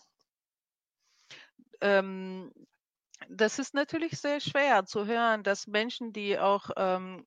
[1.79, 2.51] Ähm,
[3.29, 7.25] das ist natürlich sehr schwer zu hören, dass Menschen, die auch ähm,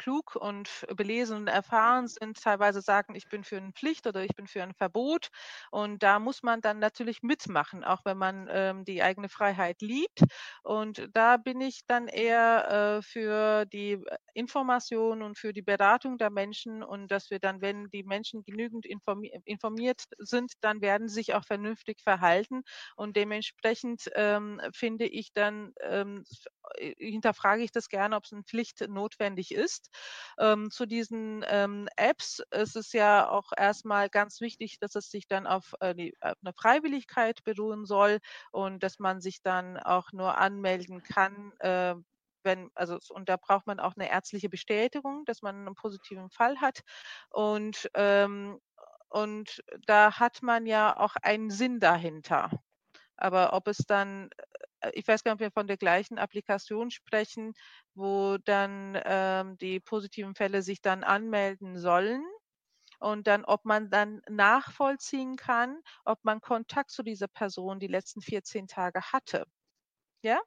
[0.00, 4.34] klug und belesen und erfahren sind, teilweise sagen, ich bin für eine Pflicht oder ich
[4.34, 5.28] bin für ein Verbot.
[5.70, 10.22] Und da muss man dann natürlich mitmachen, auch wenn man ähm, die eigene Freiheit liebt.
[10.62, 14.02] Und da bin ich dann eher äh, für die
[14.34, 18.86] Information und für die Beratung der Menschen und dass wir dann, wenn die Menschen genügend
[18.86, 22.62] informi informiert sind, dann werden sie sich auch vernünftig verhalten.
[22.96, 26.24] Und dementsprechend ähm, finde ich dann, ähm,
[26.98, 29.89] hinterfrage ich das gerne, ob es eine Pflicht notwendig ist.
[30.38, 35.26] Ähm, zu diesen ähm, Apps ist es ja auch erstmal ganz wichtig, dass es sich
[35.28, 38.18] dann auf, äh, die, auf eine Freiwilligkeit beruhen soll
[38.52, 41.94] und dass man sich dann auch nur anmelden kann, äh,
[42.42, 46.58] wenn, also, und da braucht man auch eine ärztliche Bestätigung, dass man einen positiven Fall
[46.60, 46.80] hat.
[47.30, 48.58] Und, ähm,
[49.10, 52.50] und da hat man ja auch einen Sinn dahinter.
[53.20, 54.30] Aber ob es dann
[54.80, 57.54] äh, ich weiß gar nicht, ob wir von der gleichen Applikation sprechen,
[57.94, 62.24] wo dann ähm, die positiven Fälle sich dann anmelden sollen
[63.00, 68.22] und dann, ob man dann nachvollziehen kann, ob man Kontakt zu dieser Person die letzten
[68.22, 69.46] 14 Tage hatte.
[70.22, 70.40] Ja?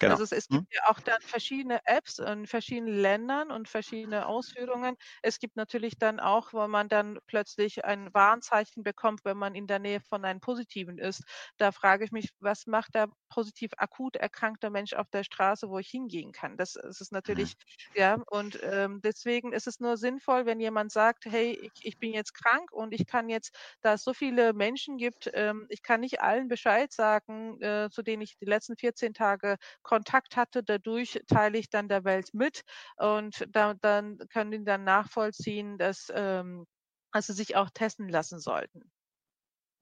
[0.00, 0.12] Genau.
[0.12, 0.66] Also es, es gibt hm.
[0.70, 4.96] ja auch dann verschiedene Apps in verschiedenen Ländern und verschiedene Ausführungen.
[5.22, 9.66] Es gibt natürlich dann auch, wo man dann plötzlich ein Warnzeichen bekommt, wenn man in
[9.66, 11.24] der Nähe von einem Positiven ist.
[11.56, 15.78] Da frage ich mich, was macht der positiv akut erkrankte Mensch auf der Straße, wo
[15.78, 16.56] ich hingehen kann?
[16.56, 17.16] Das, das ist mhm.
[17.16, 18.00] natürlich, mhm.
[18.00, 22.12] ja, und ähm, deswegen ist es nur sinnvoll, wenn jemand sagt, hey, ich, ich bin
[22.12, 26.00] jetzt krank und ich kann jetzt, da es so viele Menschen gibt, ähm, ich kann
[26.00, 30.62] nicht allen Bescheid sagen, äh, zu denen ich die letzten 14 Tage Kontakt hatte.
[30.62, 32.62] Dadurch teile ich dann der Welt mit
[32.96, 36.66] und da, dann können die dann nachvollziehen, dass ähm,
[37.12, 38.90] also sich auch testen lassen sollten.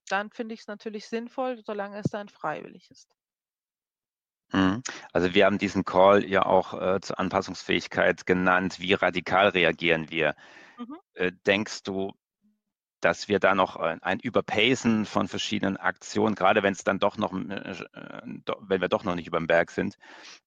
[0.08, 3.10] Dann finde ich es natürlich sinnvoll, solange es dann freiwillig ist.
[4.52, 4.82] Mhm.
[5.12, 8.78] Also wir haben diesen Call ja auch äh, zur Anpassungsfähigkeit genannt.
[8.78, 10.34] Wie radikal reagieren wir?
[10.78, 10.98] Mhm.
[11.14, 12.12] Äh, denkst du,
[13.04, 17.34] dass wir da noch ein Überpacen von verschiedenen Aktionen, gerade wenn es dann doch noch,
[17.34, 17.84] äh,
[18.60, 19.98] wenn wir doch noch nicht über dem Berg sind,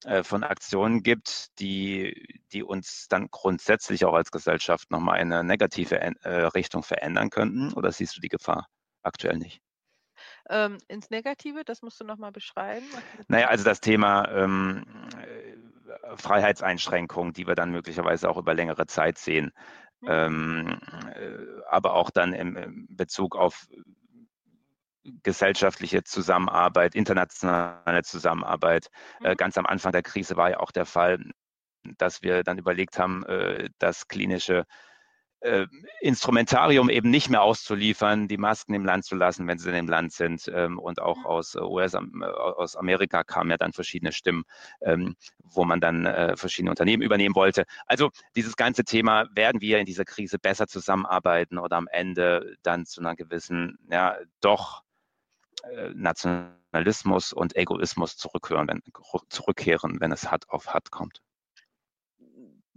[0.06, 6.00] äh, von Aktionen gibt, die, die uns dann grundsätzlich auch als Gesellschaft nochmal eine negative
[6.00, 7.74] äh, Richtung verändern könnten?
[7.74, 8.68] Oder siehst du die Gefahr
[9.04, 9.62] aktuell nicht?
[10.50, 12.86] Ähm, ins Negative, das musst du nochmal beschreiben.
[13.28, 14.84] Naja, also das Thema ähm,
[16.16, 19.52] Freiheitseinschränkungen, die wir dann möglicherweise auch über längere Zeit sehen.
[20.02, 20.08] Mhm.
[20.10, 20.80] Ähm,
[21.16, 23.68] äh, aber auch dann im Bezug auf
[25.24, 28.90] gesellschaftliche Zusammenarbeit, internationale Zusammenarbeit.
[29.22, 29.38] Äh, mhm.
[29.38, 31.20] Ganz am Anfang der Krise war ja auch der Fall,
[31.98, 34.66] dass wir dann überlegt haben, äh, dass klinische
[35.42, 35.68] äh,
[36.02, 39.88] Instrumentarium eben nicht mehr auszuliefern, die Masken im Land zu lassen, wenn sie in dem
[39.88, 40.50] Land sind.
[40.54, 44.44] Ähm, und auch aus äh, US, äh, aus Amerika kamen ja dann verschiedene Stimmen,
[44.82, 47.66] ähm, wo man dann äh, verschiedene Unternehmen übernehmen wollte.
[47.86, 52.86] Also dieses ganze Thema, werden wir in dieser Krise besser zusammenarbeiten oder am Ende dann
[52.86, 54.84] zu einer gewissen, ja, doch
[55.64, 58.82] äh, Nationalismus und Egoismus zurückkehren, wenn,
[59.30, 61.22] zurückkehren, wenn es hart auf hart kommt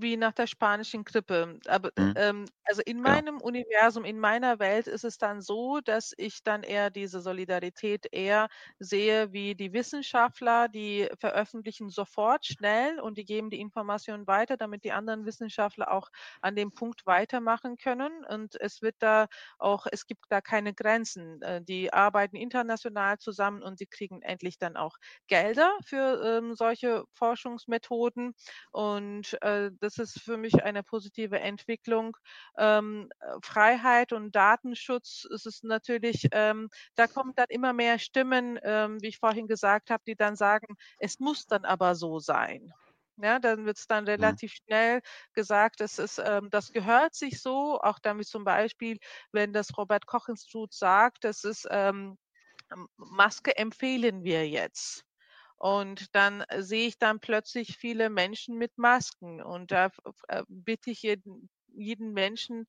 [0.00, 1.58] wie nach der spanischen Grippe.
[1.66, 2.14] Aber mhm.
[2.16, 3.44] ähm, also in meinem ja.
[3.44, 8.48] Universum, in meiner Welt ist es dann so, dass ich dann eher diese Solidarität eher
[8.78, 14.84] sehe wie die Wissenschaftler, die veröffentlichen sofort schnell und die geben die Informationen weiter, damit
[14.84, 16.10] die anderen Wissenschaftler auch
[16.42, 18.24] an dem Punkt weitermachen können.
[18.26, 19.26] Und es wird da
[19.58, 21.42] auch, es gibt da keine Grenzen.
[21.42, 24.96] Äh, die arbeiten international zusammen und sie kriegen endlich dann auch
[25.26, 28.34] Gelder für ähm, solche Forschungsmethoden.
[28.70, 32.16] Und äh, das das ist für mich eine positive Entwicklung.
[32.58, 38.58] Ähm, äh, Freiheit und Datenschutz ist es natürlich, ähm, da kommen dann immer mehr Stimmen,
[38.62, 42.72] ähm, wie ich vorhin gesagt habe, die dann sagen, es muss dann aber so sein.
[43.22, 44.10] Ja, dann wird es dann mhm.
[44.10, 45.00] relativ schnell
[45.34, 48.98] gesagt, das, ist, ähm, das gehört sich so, auch damit zum Beispiel,
[49.32, 52.16] wenn das Robert Koch Institut sagt, das ist ähm,
[52.96, 55.04] Maske empfehlen wir jetzt.
[55.60, 59.42] Und dann äh, sehe ich dann plötzlich viele Menschen mit Masken.
[59.42, 59.90] Und da
[60.28, 61.50] äh, bitte ich jeden,
[61.80, 62.66] jeden Menschen,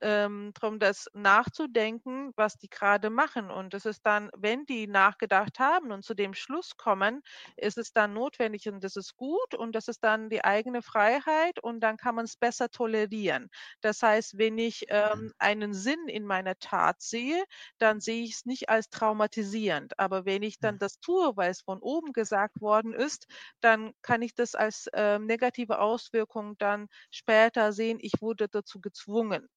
[0.00, 3.50] ähm, darum, das nachzudenken, was die gerade machen.
[3.50, 7.22] Und es ist dann, wenn die nachgedacht haben und zu dem Schluss kommen,
[7.56, 11.58] ist es dann notwendig und das ist gut und das ist dann die eigene Freiheit
[11.62, 13.48] und dann kann man es besser tolerieren.
[13.80, 15.32] Das heißt, wenn ich ähm, mhm.
[15.38, 17.42] einen Sinn in meiner Tat sehe,
[17.78, 19.98] dann sehe ich es nicht als traumatisierend.
[19.98, 20.80] Aber wenn ich dann mhm.
[20.80, 23.26] das tue, weil es von oben gesagt worden ist,
[23.60, 29.48] dann kann ich das als äh, negative Auswirkung dann später sehen, ich wurde dazu gezwungen.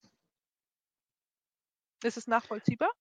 [2.03, 2.91] Ist es nachvollziehbar?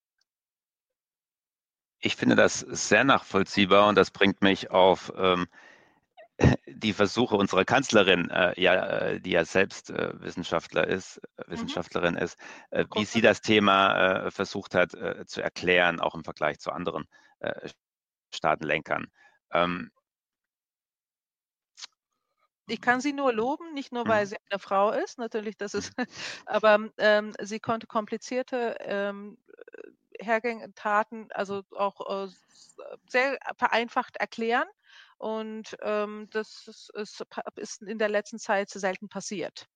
[2.00, 5.48] Ich finde das sehr nachvollziehbar und das bringt mich auf ähm,
[6.66, 11.52] die Versuche unserer Kanzlerin, äh, ja, äh, die ja selbst äh, Wissenschaftler ist, äh, mhm.
[11.52, 12.38] Wissenschaftlerin ist,
[12.70, 14.92] äh, wie sie das Thema äh, versucht hat
[15.26, 17.06] zu erklären, auch im Vergleich zu anderen
[18.34, 19.10] Staatenlenkern.
[19.52, 19.90] Ähm,
[22.70, 24.28] ich kann sie nur loben, nicht nur, weil mhm.
[24.28, 25.92] sie eine Frau ist, natürlich, das ist,
[26.46, 29.38] aber ähm, sie konnte komplizierte ähm,
[30.18, 32.28] Hergänge, Taten, also auch äh,
[33.08, 34.68] sehr vereinfacht erklären.
[35.18, 37.24] Und ähm, das ist, ist,
[37.56, 39.66] ist in der letzten Zeit selten passiert.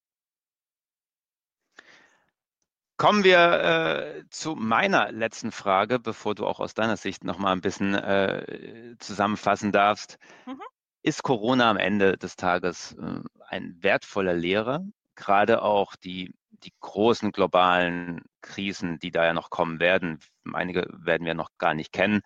[2.97, 7.53] Kommen wir äh, zu meiner letzten Frage, bevor du auch aus deiner Sicht noch mal
[7.53, 10.19] ein bisschen äh, zusammenfassen darfst.
[10.47, 10.63] Mhm.
[11.05, 14.87] Ist Corona am Ende des Tages äh, ein wertvoller Lehrer?
[15.17, 20.19] Gerade auch die, die großen globalen Krisen, die da ja noch kommen werden.
[20.51, 22.23] Einige werden wir noch gar nicht kennen.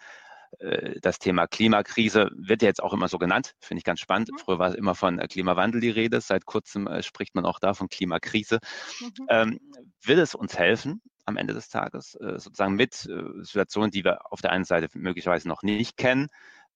[0.60, 4.30] Äh, das Thema Klimakrise wird ja jetzt auch immer so genannt, finde ich ganz spannend.
[4.30, 4.38] Mhm.
[4.38, 7.74] Früher war es immer von äh, Klimawandel die Rede, seit kurzem spricht man auch da
[7.74, 8.60] von Klimakrise.
[9.00, 9.26] Mhm.
[9.28, 9.60] Ähm,
[10.04, 14.50] will es uns helfen, am Ende des Tages, sozusagen mit Situationen, die wir auf der
[14.50, 16.28] einen Seite möglicherweise noch nicht kennen,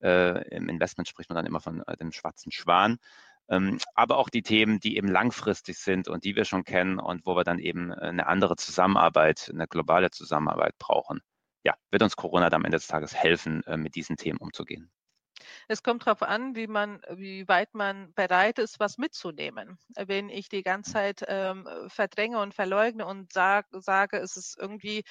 [0.03, 2.98] Äh, Im Investment spricht man dann immer von äh, dem schwarzen Schwan.
[3.48, 7.26] Ähm, aber auch die Themen, die eben langfristig sind und die wir schon kennen und
[7.26, 11.20] wo wir dann eben eine andere Zusammenarbeit, eine globale Zusammenarbeit brauchen.
[11.64, 14.90] Ja, wird uns Corona dann am Ende des Tages helfen, äh, mit diesen Themen umzugehen.
[15.68, 19.78] Es kommt darauf an, wie man, wie weit man bereit ist, was mitzunehmen.
[19.96, 20.92] Wenn ich die ganze mhm.
[20.92, 25.05] Zeit ähm, verdränge und verleugne und sag, sage, es ist irgendwie,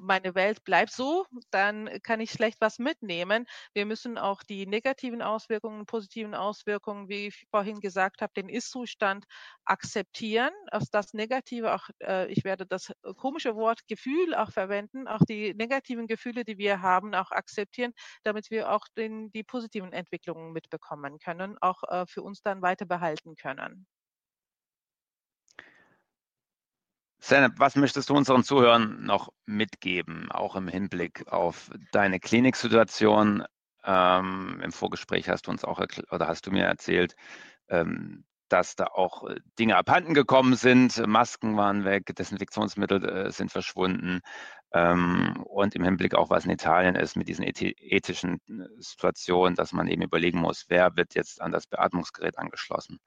[0.00, 3.46] meine Welt bleibt so, dann kann ich schlecht was mitnehmen.
[3.74, 9.24] Wir müssen auch die negativen Auswirkungen, positiven Auswirkungen, wie ich vorhin gesagt habe, den Ist-Zustand
[9.64, 10.50] akzeptieren.
[10.70, 15.54] Aus das Negative, auch äh, ich werde das komische Wort Gefühl auch verwenden, auch die
[15.54, 17.92] negativen Gefühle, die wir haben, auch akzeptieren,
[18.24, 22.86] damit wir auch den, die positiven Entwicklungen mitbekommen können, auch äh, für uns dann weiter
[22.86, 23.86] behalten können.
[27.20, 33.44] Seneb, was möchtest du unseren Zuhörern noch mitgeben, auch im Hinblick auf deine Kliniksituation?
[33.84, 37.14] Ähm, Im Vorgespräch hast du uns auch oder hast du mir erzählt,
[37.68, 43.50] ähm, dass da auch äh, Dinge abhanden gekommen sind, Masken waren weg, Desinfektionsmittel äh, sind
[43.50, 44.20] verschwunden.
[44.72, 49.72] Ähm, und im Hinblick auch, was in Italien ist mit diesen ethischen äh, Situationen, dass
[49.72, 52.98] man eben überlegen muss, wer wird jetzt an das Beatmungsgerät angeschlossen.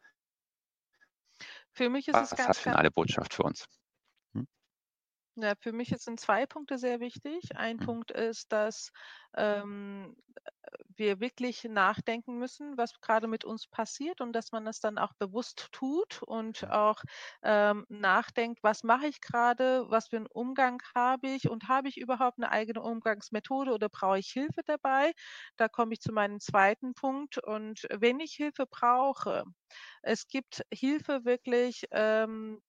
[1.73, 3.65] Für mich ist was es ganz, hat für eine Botschaft für uns?
[5.41, 7.55] Ja, für mich sind zwei Punkte sehr wichtig.
[7.55, 7.85] Ein hm.
[7.85, 8.91] Punkt ist, dass
[9.35, 10.15] ähm,
[10.95, 15.13] wir wirklich nachdenken müssen, was gerade mit uns passiert und dass man es dann auch
[15.17, 17.01] bewusst tut und auch
[17.43, 21.97] ähm, nachdenkt, was mache ich gerade, was für einen Umgang habe ich und habe ich
[21.97, 25.11] überhaupt eine eigene Umgangsmethode oder brauche ich Hilfe dabei?
[25.57, 27.37] Da komme ich zu meinem zweiten Punkt.
[27.39, 29.43] Und wenn ich Hilfe brauche,
[30.01, 32.61] es gibt Hilfe wirklich ähm,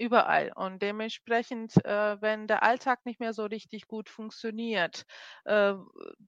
[0.00, 0.52] überall.
[0.54, 5.04] Und dementsprechend, äh, wenn der Alltag nicht mehr so richtig gut funktioniert,
[5.44, 5.74] äh,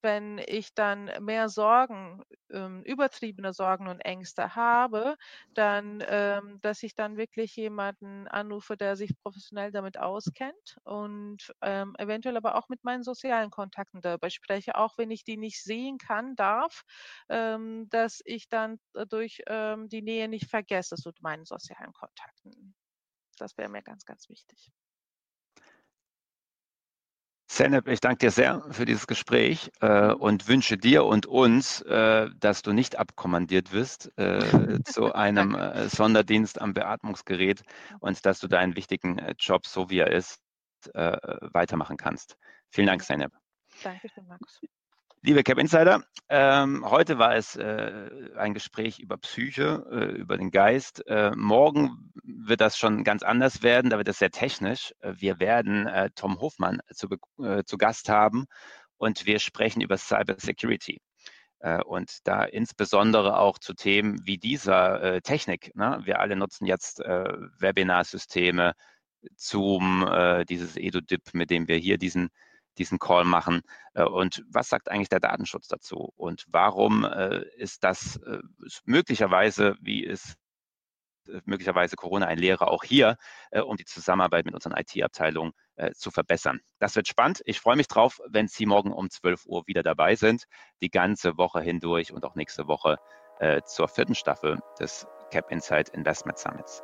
[0.02, 5.16] wenn ich dann mehr Sorgen, ähm, übertriebene Sorgen und Ängste habe,
[5.54, 11.94] dann, ähm, dass ich dann wirklich jemanden anrufe, der sich professionell damit auskennt und ähm,
[11.98, 15.98] eventuell aber auch mit meinen sozialen Kontakten darüber spreche, auch wenn ich die nicht sehen
[15.98, 16.82] kann, darf,
[17.28, 22.74] ähm, dass ich dann durch ähm, die Nähe nicht vergesse zu meinen sozialen Kontakten.
[23.38, 24.72] Das wäre mir ganz, ganz wichtig.
[27.52, 32.30] Seneb, ich danke dir sehr für dieses Gespräch äh, und wünsche dir und uns, äh,
[32.38, 37.62] dass du nicht abkommandiert wirst äh, zu einem äh, Sonderdienst am Beatmungsgerät
[38.00, 40.40] und dass du deinen wichtigen äh, Job, so wie er ist,
[40.94, 41.18] äh,
[41.52, 42.38] weitermachen kannst.
[42.70, 43.32] Vielen Dank, Seneb.
[43.82, 44.60] Dankeschön, Markus.
[45.24, 50.50] Liebe Cap Insider, ähm, heute war es äh, ein Gespräch über Psyche, äh, über den
[50.50, 51.06] Geist.
[51.06, 54.92] Äh, morgen wird das schon ganz anders werden, da wird es sehr technisch.
[54.98, 57.06] Äh, wir werden äh, Tom Hofmann zu,
[57.38, 58.46] äh, zu, Gast haben
[58.96, 61.00] und wir sprechen über Cyber Security.
[61.86, 65.70] und da insbesondere auch zu Themen wie dieser Technik.
[65.76, 66.00] Ne?
[66.04, 68.74] Wir alle nutzen jetzt Webinarsysteme,
[69.36, 70.04] Zoom,
[70.48, 72.30] dieses EduDip, mit dem wir hier diesen
[72.78, 73.62] diesen Call machen.
[73.94, 76.12] Äh, und was sagt eigentlich der Datenschutz dazu?
[76.16, 78.38] Und warum äh, ist das äh,
[78.84, 80.36] möglicherweise, wie es
[81.44, 83.16] möglicherweise Corona ein Lehrer auch hier,
[83.52, 85.52] um die Zusammenarbeit mit unseren IT-Abteilungen
[85.94, 86.58] zu verbessern.
[86.80, 87.42] Das wird spannend.
[87.44, 90.46] Ich freue mich drauf, wenn Sie morgen um 12 Uhr wieder dabei sind,
[90.80, 92.96] die ganze Woche hindurch und auch nächste Woche
[93.66, 96.82] zur vierten Staffel des Cap Insight Investment Summits.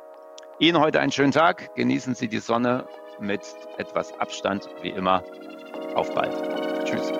[0.61, 1.73] Ihnen heute einen schönen Tag.
[1.75, 2.85] Genießen Sie die Sonne
[3.21, 3.41] mit
[3.77, 5.23] etwas Abstand, wie immer.
[5.95, 6.33] Auf bald.
[6.85, 7.11] Tschüss.